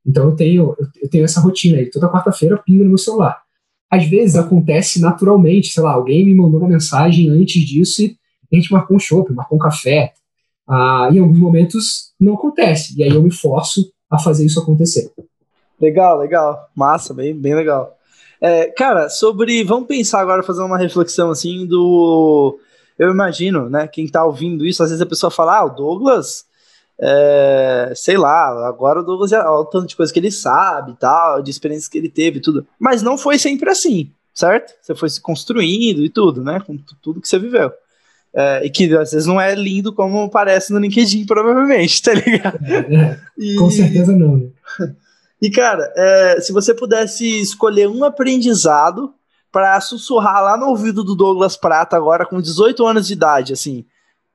[0.07, 1.89] Então, eu tenho, eu tenho essa rotina aí.
[1.89, 3.41] Toda quarta-feira pinga no meu celular.
[3.91, 8.17] Às vezes acontece naturalmente, sei lá, alguém me mandou uma mensagem antes disso e
[8.53, 10.13] a gente marcou um shopping, marcou um café.
[10.69, 12.99] Ah, em alguns momentos não acontece.
[12.99, 15.11] E aí eu me forço a fazer isso acontecer.
[15.81, 16.69] Legal, legal.
[16.77, 17.97] Massa, bem, bem legal.
[18.43, 19.63] É, cara, sobre.
[19.63, 22.59] Vamos pensar agora, fazer uma reflexão assim do.
[22.99, 23.87] Eu imagino, né?
[23.87, 26.45] Quem tá ouvindo isso, às vezes a pessoa fala, ah, o Douglas.
[27.01, 29.31] É, sei lá, agora o Douglas.
[29.33, 32.67] Olha o tanto de coisa que ele sabe tal, de experiências que ele teve tudo.
[32.81, 34.75] Mas não foi sempre assim, certo?
[34.83, 36.61] Você foi se construindo e tudo, né?
[36.67, 37.73] Com tudo que você viveu.
[38.35, 42.59] É, e que às vezes não é lindo como parece no LinkedIn, provavelmente, tá ligado?
[42.65, 43.21] É, é.
[43.39, 43.55] e...
[43.55, 44.51] Com certeza não.
[45.43, 49.13] E, cara, é, se você pudesse escolher um aprendizado
[49.51, 53.85] para sussurrar lá no ouvido do Douglas Prata agora com 18 anos de idade, assim,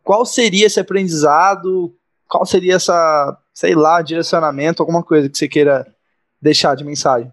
[0.03, 1.95] qual seria esse aprendizado?
[2.28, 5.88] Qual seria essa, sei lá, direcionamento, alguma coisa que você queira
[6.41, 7.32] deixar de mensagem?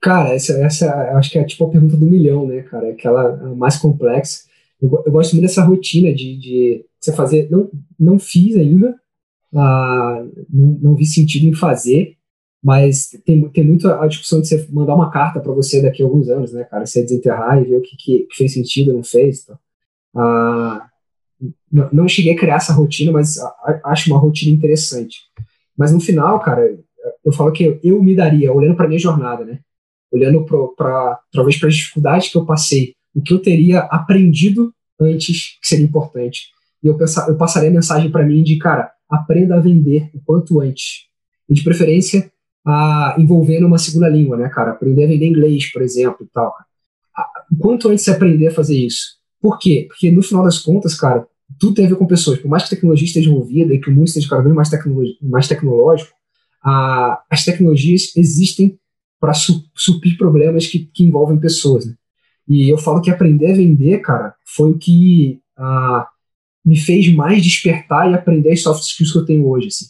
[0.00, 2.90] Cara, essa, essa acho que é tipo a pergunta do milhão, né, cara?
[2.90, 4.40] Aquela mais complexa.
[4.80, 7.48] Eu, eu gosto muito dessa rotina de, de você fazer.
[7.48, 8.96] Não, não fiz ainda,
[9.54, 12.16] ah, não, não vi sentido em fazer,
[12.62, 16.06] mas tem, tem muito a discussão de você mandar uma carta para você daqui a
[16.06, 16.86] alguns anos, né, cara?
[16.86, 19.44] Você desenterrar e ver o que, que fez sentido, não fez.
[19.44, 19.58] Tá?
[20.14, 20.86] Ah,
[21.92, 23.36] não cheguei a criar essa rotina, mas
[23.84, 25.22] acho uma rotina interessante.
[25.76, 26.78] Mas no final, cara,
[27.24, 29.58] eu falo que eu me daria, olhando para minha jornada, né?
[30.12, 30.44] olhando
[30.76, 35.66] para talvez para as dificuldades que eu passei, o que eu teria aprendido antes que
[35.66, 36.50] seria importante.
[36.82, 40.20] E eu, pensar, eu passaria a mensagem para mim de, cara, aprenda a vender o
[40.20, 41.06] quanto antes.
[41.48, 42.30] E de preferência,
[42.64, 44.72] a, envolvendo uma segunda língua, né, cara?
[44.72, 46.54] Aprender a vender inglês, por exemplo, e tal.
[47.58, 49.20] Quanto antes você aprender a fazer isso.
[49.40, 49.86] Por quê?
[49.88, 51.26] Porque no final das contas, cara,
[51.58, 52.38] tudo tem a ver com pessoas.
[52.38, 54.70] Por mais que a tecnologia esteja envolvida e que o mundo esteja cada vez mais,
[55.20, 56.12] mais tecnológico,
[56.62, 58.78] a, as tecnologias existem
[59.20, 61.86] para su, suprir problemas que, que envolvem pessoas.
[61.86, 61.94] Né?
[62.48, 66.08] E eu falo que aprender a vender, cara, foi o que a,
[66.64, 69.68] me fez mais despertar e aprender as soft skills que eu tenho hoje.
[69.68, 69.86] Assim.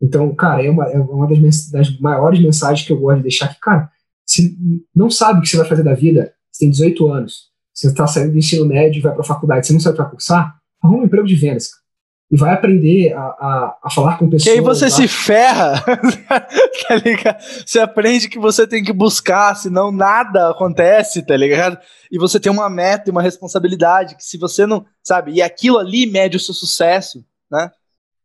[0.00, 3.48] Então, cara, é uma, é uma das, das maiores mensagens que eu gosto de deixar
[3.48, 3.90] que, cara,
[4.24, 4.54] você
[4.94, 8.06] não sabe o que você vai fazer da vida, você tem 18 anos, você está
[8.06, 10.10] saindo do ensino médio e vai para a faculdade, você não sabe o que vai
[10.10, 11.88] cursar, arruma um emprego de vendas, cara
[12.30, 14.52] e vai aprender a, a, a, falar com pessoas.
[14.52, 14.90] Que aí você lá.
[14.90, 15.82] se ferra,
[16.86, 17.42] tá ligado?
[17.64, 21.78] Você aprende que você tem que buscar, senão nada acontece, tá ligado?
[22.10, 25.78] E você tem uma meta e uma responsabilidade, que se você não, sabe, e aquilo
[25.78, 27.70] ali mede o seu sucesso, né?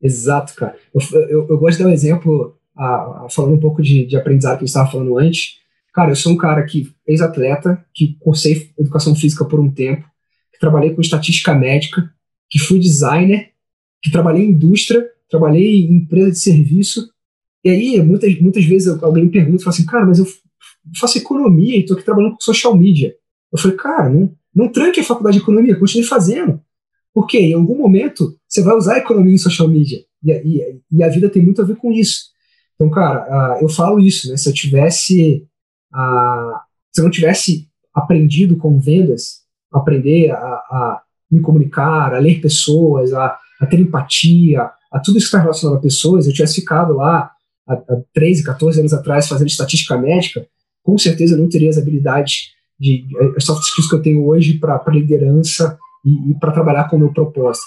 [0.04, 0.76] Exato, cara.
[0.94, 4.18] Eu, eu, eu gosto de dar um exemplo, a, a, falando um pouco de, de
[4.18, 5.60] aprendizado que a gente estava falando antes.
[5.94, 10.06] Cara, eu sou um cara que, ex-atleta, que cursei educação física por um tempo,
[10.52, 12.12] que trabalhei com estatística médica,
[12.50, 13.54] que fui designer
[14.04, 17.10] que trabalhei em indústria, trabalhei em empresa de serviço,
[17.64, 20.28] e aí muitas, muitas vezes alguém me pergunta, fala assim, cara, mas eu
[21.00, 23.16] faço economia e estou aqui trabalhando com social media.
[23.52, 26.60] Eu falei, cara, não, não tranque a faculdade de economia, continue fazendo.
[27.14, 30.00] Porque em algum momento você vai usar a economia em social media.
[30.24, 32.26] E, e, e a vida tem muito a ver com isso.
[32.76, 34.38] Então, cara, uh, eu falo isso, né?
[34.38, 35.48] Se eu tivesse.
[35.92, 36.54] Uh,
[36.92, 39.42] se eu não tivesse aprendido com vendas,
[39.72, 41.02] aprender a, a
[41.32, 45.78] me comunicar, a ler pessoas, a, a ter empatia, a tudo isso que está relacionado
[45.78, 47.32] a pessoas, eu tivesse ficado lá
[47.68, 50.46] há, há 13, 14 anos atrás fazendo estatística médica,
[50.84, 54.60] com certeza eu não teria as habilidades, de, as soft skills que eu tenho hoje
[54.60, 57.66] para liderança e, e para trabalhar com o meu propósito.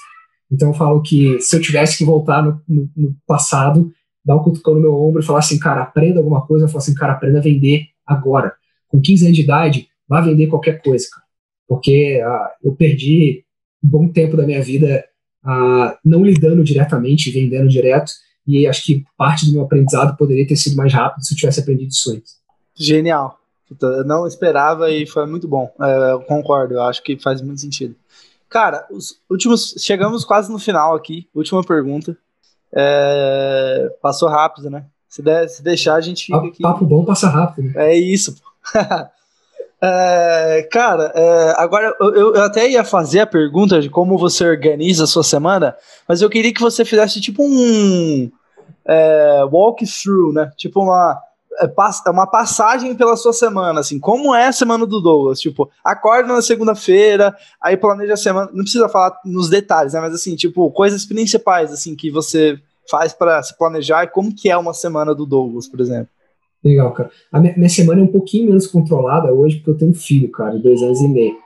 [0.51, 3.93] Então eu falo que se eu tivesse que voltar no, no, no passado,
[4.25, 6.95] dar um cutucão no meu ombro e falar assim, cara, aprenda alguma coisa, falo assim,
[6.95, 8.53] cara, aprenda a vender agora.
[8.89, 11.27] Com 15 anos de idade, vá vender qualquer coisa, cara.
[11.69, 13.45] Porque ah, eu perdi
[13.83, 15.05] um bom tempo da minha vida
[15.45, 18.13] uh, não lidando diretamente, vendendo direto,
[18.47, 21.61] e acho que parte do meu aprendizado poderia ter sido mais rápido se eu tivesse
[21.61, 22.37] aprendido isso antes.
[22.77, 23.39] Genial.
[23.83, 25.69] Eu não esperava e foi muito bom.
[25.81, 27.97] É, eu concordo, eu acho que faz muito sentido.
[28.49, 29.75] Cara, os últimos.
[29.79, 31.29] Chegamos quase no final aqui.
[31.35, 32.17] Última pergunta.
[32.73, 34.85] É, passou rápido, né?
[35.09, 36.63] Se, der, se deixar, a gente fica aqui.
[36.63, 37.71] Papo bom passa rápido.
[37.71, 37.93] Né?
[37.93, 38.37] É isso.
[39.79, 45.05] É, cara, é, agora eu, eu, até ia fazer a pergunta de como você organiza
[45.05, 45.77] a sua semana,
[46.09, 48.31] mas eu queria que você fizesse tipo um
[48.87, 50.51] é, walkthrough, né?
[50.57, 51.21] Tipo uma,
[51.61, 55.41] é, uma passagem pela sua semana, assim, como é a semana do Douglas?
[55.41, 60.01] Tipo, acorda na segunda-feira, aí planeja a semana, não precisa falar nos detalhes, né?
[60.01, 62.59] Mas assim, tipo, coisas principais, assim, que você
[62.91, 66.09] faz para se planejar e como que é uma semana do Douglas, por exemplo.
[66.65, 67.11] Legal, cara.
[67.33, 70.57] A minha, semana é um pouquinho menos controlada hoje, porque eu tenho um filho, cara,
[70.57, 71.37] de dois anos e meio.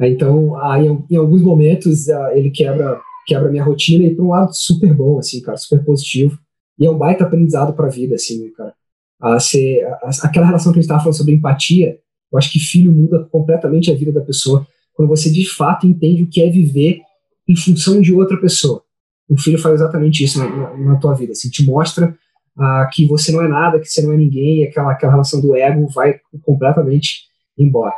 [0.00, 4.94] Então, aí, em, alguns momentos, ele quebra quebra minha rotina e para um lado super
[4.94, 6.38] bom, assim, cara, super positivo.
[6.78, 8.72] E é um baita aprendizado para a vida, assim, cara.
[9.20, 11.98] A ser, a, aquela relação que a gente estava falando sobre empatia,
[12.30, 16.22] eu acho que filho muda completamente a vida da pessoa quando você de fato entende
[16.22, 17.00] o que é viver
[17.48, 18.82] em função de outra pessoa.
[19.30, 22.16] Um filho faz exatamente isso na, na, na tua vida, assim, te mostra
[22.58, 25.54] ah, que você não é nada, que você não é ninguém, aquela, aquela relação do
[25.54, 27.94] ego vai completamente embora.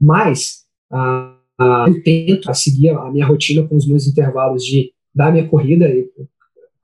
[0.00, 5.32] Mas ah, ah, eu tento seguir a minha rotina com os meus intervalos de dar
[5.32, 5.90] minha corrida.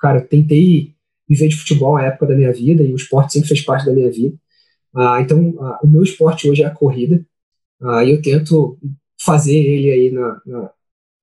[0.01, 0.95] Cara, eu tentei
[1.29, 3.93] viver de futebol na época da minha vida e o esporte sempre fez parte da
[3.93, 4.37] minha vida.
[4.95, 7.25] Ah, então, ah, o meu esporte hoje é a corrida
[7.81, 8.79] ah, e eu tento
[9.25, 10.71] fazer ele aí na, na,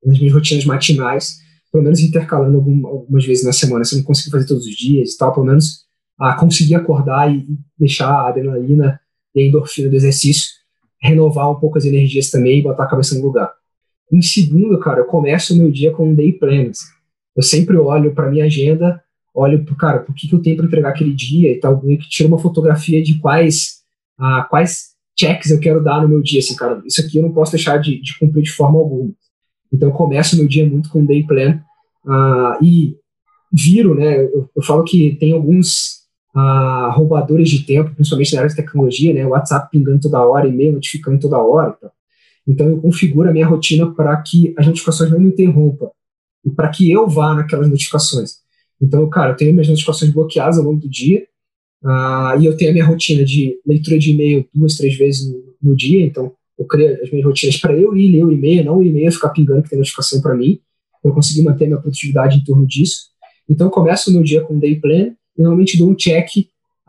[0.06, 1.40] nas minhas rotinas matinais,
[1.72, 3.86] pelo menos intercalando algumas vezes na semana.
[3.86, 5.86] Se eu não consigo fazer todos os dias e tal, pelo menos
[6.20, 7.48] a conseguir acordar e
[7.78, 9.00] deixar a adrenalina
[9.34, 10.60] e a endorfina do exercício
[11.02, 13.52] renovar um pouco as energias também e botar a cabeça no lugar.
[14.12, 16.70] Em segundo, cara, eu começo o meu dia com um day plan.
[16.70, 16.86] Assim.
[17.36, 19.02] Eu sempre olho para minha agenda,
[19.40, 21.98] olho para cara, por que, que eu tenho para entregar aquele dia e tal, e
[21.98, 23.80] tiro uma fotografia de quais
[24.18, 27.32] ah, quais checks eu quero dar no meu dia, assim, cara, isso aqui eu não
[27.32, 29.12] posso deixar de, de cumprir de forma alguma.
[29.72, 31.62] Então eu começo o meu dia muito com day plan
[32.06, 32.96] ah, e
[33.52, 36.00] viro, né, eu, eu falo que tem alguns
[36.34, 39.26] a roubadores de tempo, principalmente na área de tecnologia, né?
[39.26, 41.72] WhatsApp pingando toda hora, e-mail notificando toda hora.
[41.74, 41.92] Tá?
[42.48, 45.90] Então eu configuro a minha rotina para que as notificações não me interrompam
[46.46, 48.38] e para que eu vá naquelas notificações.
[48.82, 51.28] Então, cara, eu tenho minhas notificações bloqueadas ao longo do dia
[51.84, 55.72] Uh, e eu tenho a minha rotina de leitura de e-mail duas, três vezes no,
[55.72, 58.80] no dia, então eu crio as minhas rotinas para eu ir ler o e-mail, não
[58.80, 60.60] o e-mail ficar pingando que tem notificação para mim,
[61.04, 63.08] eu conseguir manter minha produtividade em torno disso.
[63.48, 66.28] Então eu começo o meu dia com um day plan e normalmente dou um check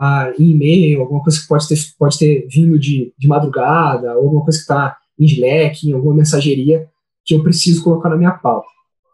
[0.00, 4.24] uh, em e-mail, alguma coisa que pode ter, pode ter vindo de, de madrugada, ou
[4.24, 6.88] alguma coisa que está em Slack, em alguma mensageria
[7.24, 8.66] que eu preciso colocar na minha pauta.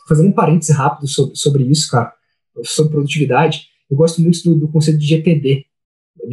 [0.09, 2.15] Fazendo um parêntese rápido sobre, sobre isso, cara,
[2.65, 5.67] sobre produtividade, eu gosto muito do, do conceito de GTD,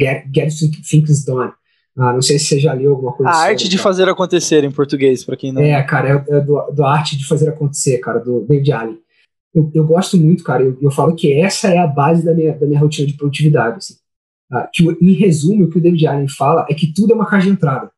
[0.00, 0.52] Get, Get
[0.88, 1.52] Things Done.
[1.96, 3.82] Ah, não sei se você já leu alguma coisa A sobre, arte de cara.
[3.82, 5.62] fazer acontecer em português, para quem não.
[5.62, 8.98] É, cara, é, é do, do arte de fazer acontecer, cara, do David Allen.
[9.54, 12.52] Eu, eu gosto muito, cara, eu, eu falo que essa é a base da minha,
[12.52, 13.76] da minha rotina de produtividade.
[13.76, 13.94] Assim.
[14.50, 17.26] Ah, que, em resumo, o que o David Allen fala é que tudo é uma
[17.26, 17.90] caixa de entrada.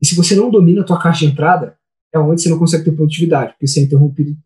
[0.00, 1.76] E se você não domina a tua caixa de entrada,
[2.12, 4.36] é onde você não consegue ter produtividade, porque você é interrompido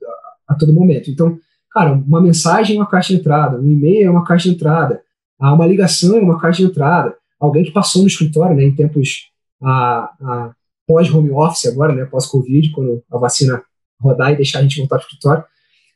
[0.49, 1.11] a, a todo momento.
[1.11, 1.39] Então,
[1.75, 5.03] cara, uma mensagem é uma caixa de entrada, um e-mail é uma caixa de entrada,
[5.41, 8.75] ah, uma ligação é uma caixa de entrada, alguém que passou no escritório, né, em
[8.75, 10.55] tempos a, a
[10.87, 13.63] pós-home office agora, né, pós-Covid, quando a vacina
[14.01, 15.45] rodar e deixar a gente voltar para o escritório,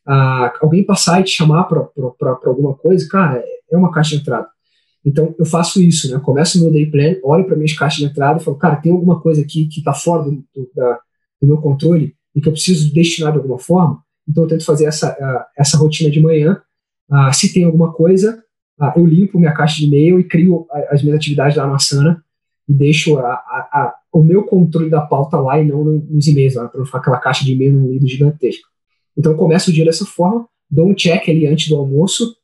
[0.06, 1.86] ah, alguém passar e te chamar para
[2.46, 4.48] alguma coisa, cara, é uma caixa de entrada.
[5.04, 6.20] Então, eu faço isso, né?
[6.20, 8.92] Começo o meu day plan, olho para minhas caixas de entrada e falo, cara, tem
[8.92, 10.98] alguma coisa aqui que está fora do, do, da,
[11.40, 14.02] do, meu controle e que eu preciso destinar de alguma forma.
[14.28, 15.16] Então, eu tento fazer essa,
[15.56, 16.60] essa rotina de manhã.
[17.10, 18.42] Uh, se tem alguma coisa,
[18.78, 22.22] uh, eu limpo minha caixa de e-mail e crio as minhas atividades lá no Asana
[22.68, 26.54] e deixo a, a, a, o meu controle da pauta lá e não nos e-mails,
[26.54, 28.68] para não ficar aquela caixa de e-mail num lido gigantesco.
[29.16, 32.36] Então, eu começo o dia dessa forma, dou um check ali antes do almoço,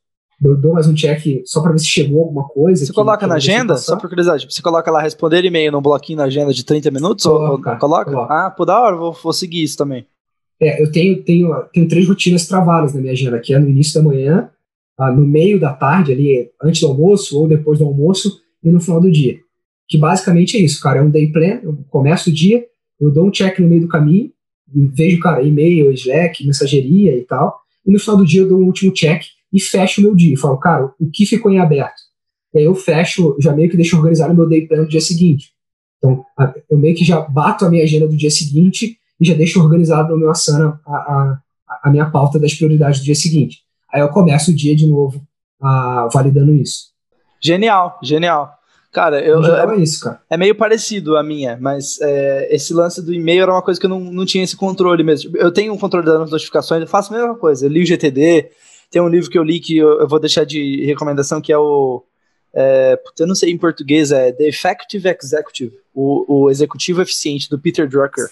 [0.43, 2.85] eu dou mais um check só para ver se chegou alguma coisa.
[2.85, 3.77] Você coloca na agenda?
[3.77, 7.25] Só por curiosidade, você coloca lá responder e-mail num bloquinho na agenda de 30 minutos?
[7.25, 8.11] Coloca, ou, coloca?
[8.11, 8.33] coloca?
[8.33, 10.05] Ah, por da hora, vou, vou seguir isso também.
[10.65, 13.93] É, eu tenho, tenho, tenho três rotinas travadas na minha agenda, que é no início
[13.93, 14.49] da manhã,
[14.97, 18.81] ah, no meio da tarde, ali, antes do almoço ou depois do almoço, e no
[18.81, 19.37] final do dia.
[19.87, 20.99] Que basicamente é isso, cara.
[20.99, 22.65] É um day plan, eu começo o dia,
[22.99, 24.31] eu dou um check no meio do caminho,
[24.73, 28.65] vejo, cara, e-mail, Slack, mensageria e tal, e no final do dia eu dou um
[28.65, 29.21] último check
[29.53, 30.35] e fecho o meu dia.
[30.35, 32.01] Falo, cara, o que ficou em aberto?
[32.53, 35.01] E aí eu fecho, já meio que deixo organizado o meu day plan do dia
[35.01, 35.51] seguinte.
[35.97, 36.25] Então,
[36.69, 40.09] eu meio que já bato a minha agenda do dia seguinte e já deixo organizado
[40.13, 41.39] no meu Asana a, a,
[41.83, 43.59] a minha pauta das prioridades do dia seguinte.
[43.91, 45.21] Aí eu começo o dia de novo
[45.61, 46.93] a, validando isso.
[47.41, 48.51] Genial, genial.
[48.91, 50.21] Cara, eu, é, isso, cara.
[50.29, 53.85] é meio parecido a minha, mas é, esse lance do e-mail era uma coisa que
[53.85, 55.35] eu não, não tinha esse controle mesmo.
[55.35, 57.65] Eu tenho um controle das notificações, eu faço a mesma coisa.
[57.65, 58.49] Eu li o GTD,
[58.89, 61.57] tem um livro que eu li que eu, eu vou deixar de recomendação, que é
[61.57, 62.05] o.
[62.53, 67.59] É, eu não sei em português, é The Effective Executive, o, o executivo eficiente, do
[67.59, 68.29] Peter Drucker.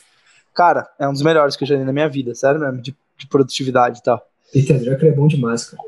[0.53, 2.95] Cara, é um dos melhores que eu já li na minha vida, sério mesmo, de,
[3.17, 4.21] de produtividade e tal.
[4.51, 5.81] Peter Drucker é bom demais, cara.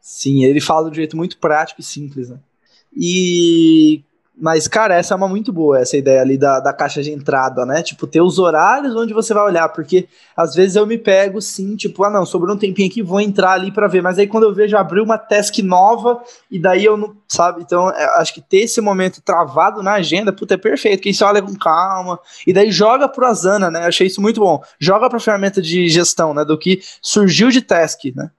[0.00, 2.38] Sim, ele fala de um jeito muito prático e simples, né?
[2.94, 4.02] E
[4.34, 7.66] mas, cara, essa é uma muito boa, essa ideia ali da, da caixa de entrada,
[7.66, 7.82] né?
[7.82, 11.76] Tipo, ter os horários onde você vai olhar, porque às vezes eu me pego sim,
[11.76, 14.44] tipo, ah, não, sobrou um tempinho aqui, vou entrar ali para ver, mas aí quando
[14.44, 17.62] eu vejo abriu uma task nova e daí eu não, sabe?
[17.62, 21.24] Então, é, acho que ter esse momento travado na agenda, puta, é perfeito, que você
[21.24, 23.80] olha com calma e daí joga pro Asana, né?
[23.80, 24.62] Achei isso muito bom.
[24.80, 26.42] Joga pra ferramenta de gestão, né?
[26.42, 28.30] Do que surgiu de task, né?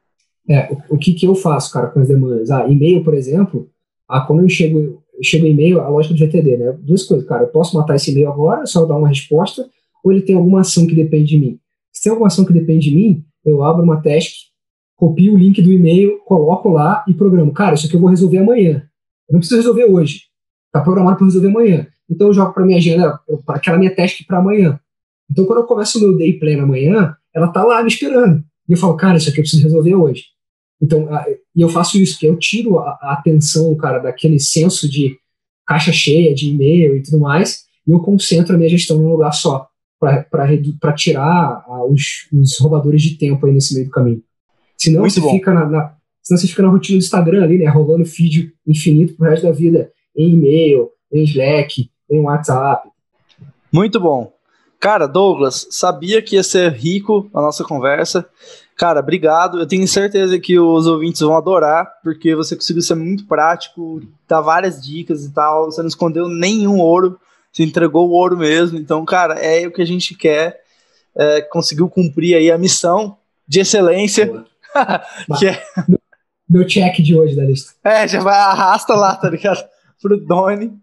[0.49, 2.49] É, o, o que que eu faço, cara, com as demandas?
[2.49, 3.69] Ah, e-mail, por exemplo,
[4.09, 6.75] ah, quando eu chego chega um e-mail, a lógica do GTD, né?
[6.79, 9.67] Duas coisas, cara, eu posso matar esse e-mail agora, só dar uma resposta,
[10.03, 11.59] ou ele tem alguma ação que depende de mim.
[11.91, 14.31] Se tem alguma ação que depende de mim, eu abro uma task,
[14.95, 17.53] copio o link do e-mail, coloco lá e programo.
[17.53, 18.83] Cara, isso aqui eu vou resolver amanhã.
[19.29, 20.23] Eu não preciso resolver hoje.
[20.67, 21.87] Está programado para resolver amanhã.
[22.09, 24.79] Então eu jogo para minha agenda, para aquela minha task para amanhã.
[25.29, 28.43] Então quando eu começo o meu day plan amanhã, ela tá lá me esperando.
[28.67, 30.23] E eu falo, cara, isso aqui eu preciso resolver hoje.
[30.81, 31.07] Então,
[31.55, 35.17] e eu faço isso, que eu tiro a, a atenção, cara, daquele senso de
[35.65, 39.31] caixa cheia de e-mail e tudo mais, e eu concentro a minha gestão num lugar
[39.33, 39.67] só,
[39.99, 44.21] para tirar uh, os, os, roubadores de tempo aí nesse meio do caminho.
[44.77, 45.31] Senão Muito você bom.
[45.31, 49.15] fica na, na, senão você fica na rotina do Instagram ali, né, rolando feed infinito
[49.15, 52.89] pro resto da vida, em e-mail, em Slack, em WhatsApp.
[53.71, 54.31] Muito bom.
[54.79, 58.27] Cara, Douglas, sabia que ia ser rico a nossa conversa.
[58.77, 59.59] Cara, obrigado.
[59.59, 64.41] Eu tenho certeza que os ouvintes vão adorar, porque você conseguiu ser muito prático, dar
[64.41, 65.65] várias dicas e tal.
[65.65, 67.19] Você não escondeu nenhum ouro,
[67.51, 68.77] você entregou o ouro mesmo.
[68.77, 70.61] Então, cara, é o que a gente quer.
[71.15, 73.17] É, conseguiu cumprir aí a missão
[73.47, 74.43] de excelência.
[75.37, 75.63] que é...
[76.49, 77.73] Meu check de hoje da lista.
[77.83, 79.63] É, já vai, arrasta lá, tá ligado?
[80.01, 80.82] Pro Doni.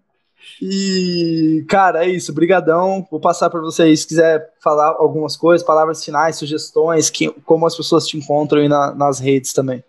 [0.60, 2.32] E, cara, é isso.
[2.32, 3.06] Brigadão.
[3.10, 7.76] Vou passar para vocês, se quiser falar algumas coisas, palavras finais, sugestões, que, como as
[7.76, 9.82] pessoas te encontram aí na, nas redes também.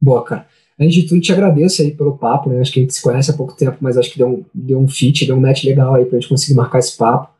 [0.00, 0.46] Boa, cara.
[0.80, 2.60] Antes de tudo, te agradeço aí pelo papo, né?
[2.60, 4.78] Acho que a gente se conhece há pouco tempo, mas acho que deu um, deu
[4.78, 7.30] um fit, deu um match legal aí pra gente conseguir marcar esse papo.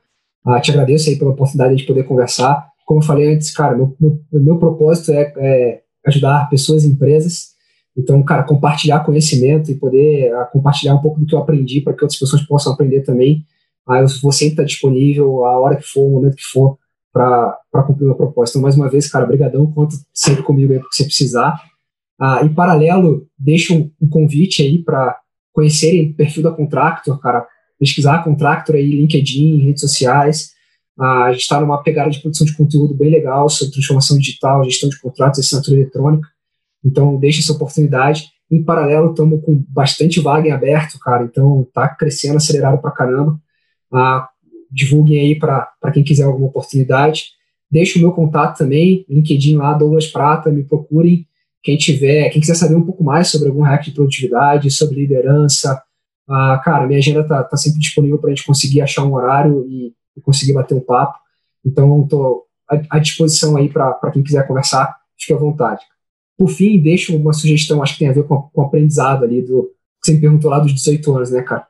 [0.45, 2.69] Ah, te agradeço aí pela oportunidade de poder conversar.
[2.85, 7.52] Como eu falei antes, cara, meu, meu, meu propósito é, é, ajudar pessoas e empresas.
[7.97, 11.93] Então, cara, compartilhar conhecimento e poder ah, compartilhar um pouco do que eu aprendi para
[11.93, 13.45] que outras pessoas possam aprender também.
[13.89, 16.79] Eu vou sempre estar disponível a hora que for, o momento que for,
[17.13, 18.55] para cumprir meu propósito.
[18.55, 21.61] Então, mais uma vez, cara, brigadão, conta sempre comigo aí que você precisar.
[22.19, 25.19] Ah, em paralelo, deixo um, um convite aí para
[25.53, 27.47] conhecerem o perfil da Contractor, cara,
[27.79, 30.53] pesquisar a Contractor aí, LinkedIn, redes sociais.
[30.99, 34.65] Ah, a gente está numa pegada de produção de conteúdo bem legal sobre transformação digital,
[34.65, 36.29] gestão de contratos, assinatura eletrônica.
[36.85, 38.31] Então, deixe essa oportunidade.
[38.51, 41.25] Em paralelo, estamos com bastante vaga em aberto, cara.
[41.25, 43.39] Então, tá crescendo acelerado para caramba.
[43.93, 44.29] Ah,
[44.71, 47.27] divulguem aí para quem quiser alguma oportunidade.
[47.71, 51.27] Deixe o meu contato também, LinkedIn lá, Douglas Prata, me procurem.
[51.63, 55.81] Quem tiver, quem quiser saber um pouco mais sobre algum hack de produtividade, sobre liderança,
[56.29, 59.67] ah, cara, minha agenda tá, tá sempre disponível para a gente conseguir achar um horário
[59.69, 61.19] e, e conseguir bater um papo.
[61.65, 65.83] Então, estou à, à disposição aí para quem quiser conversar, fique à vontade.
[66.43, 69.43] Por fim, deixo uma sugestão, acho que tem a ver com, com o aprendizado ali
[69.43, 69.71] do
[70.03, 71.65] que você me perguntou lá dos 18 anos, né, cara?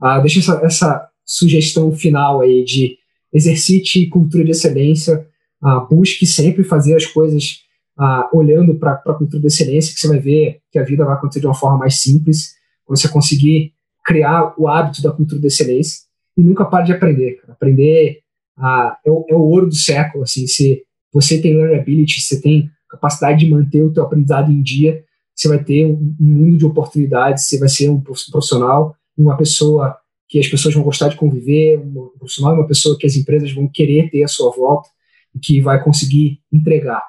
[0.00, 2.96] Ah, deixa essa, essa sugestão final aí de
[3.30, 5.28] exercite cultura de excelência,
[5.62, 7.58] ah, busque sempre fazer as coisas
[7.98, 11.16] ah, olhando para a cultura de excelência, que você vai ver que a vida vai
[11.16, 12.54] acontecer de uma forma mais simples,
[12.86, 15.98] quando você conseguir criar o hábito da cultura de excelência
[16.34, 17.42] e nunca pare de aprender.
[17.42, 17.52] Cara.
[17.52, 18.20] Aprender
[18.56, 20.24] ah, é, o, é, o, ouro do século.
[20.24, 25.04] Assim, se você tem learnability, você tem capacidade de manter o teu aprendizado em dia,
[25.34, 29.96] você vai ter um, mundo de oportunidades, você vai ser um profissional uma pessoa
[30.28, 33.68] que as pessoas vão gostar de conviver, um profissional, uma pessoa que as empresas vão
[33.68, 34.88] querer ter à sua volta
[35.34, 37.02] e que vai conseguir entregar.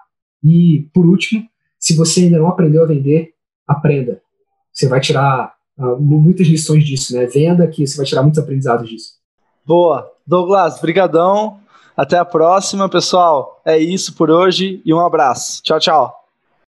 [0.43, 1.43] E, por último,
[1.79, 3.33] se você ainda não aprendeu a vender,
[3.67, 4.21] aprenda.
[4.71, 7.25] Você vai tirar uh, muitas lições disso, né?
[7.25, 9.13] Venda que você vai tirar muitos aprendizados disso.
[9.65, 10.11] Boa.
[10.27, 11.59] Douglas, brigadão.
[11.95, 13.61] Até a próxima, pessoal.
[13.65, 15.61] É isso por hoje e um abraço.
[15.63, 16.24] Tchau, tchau.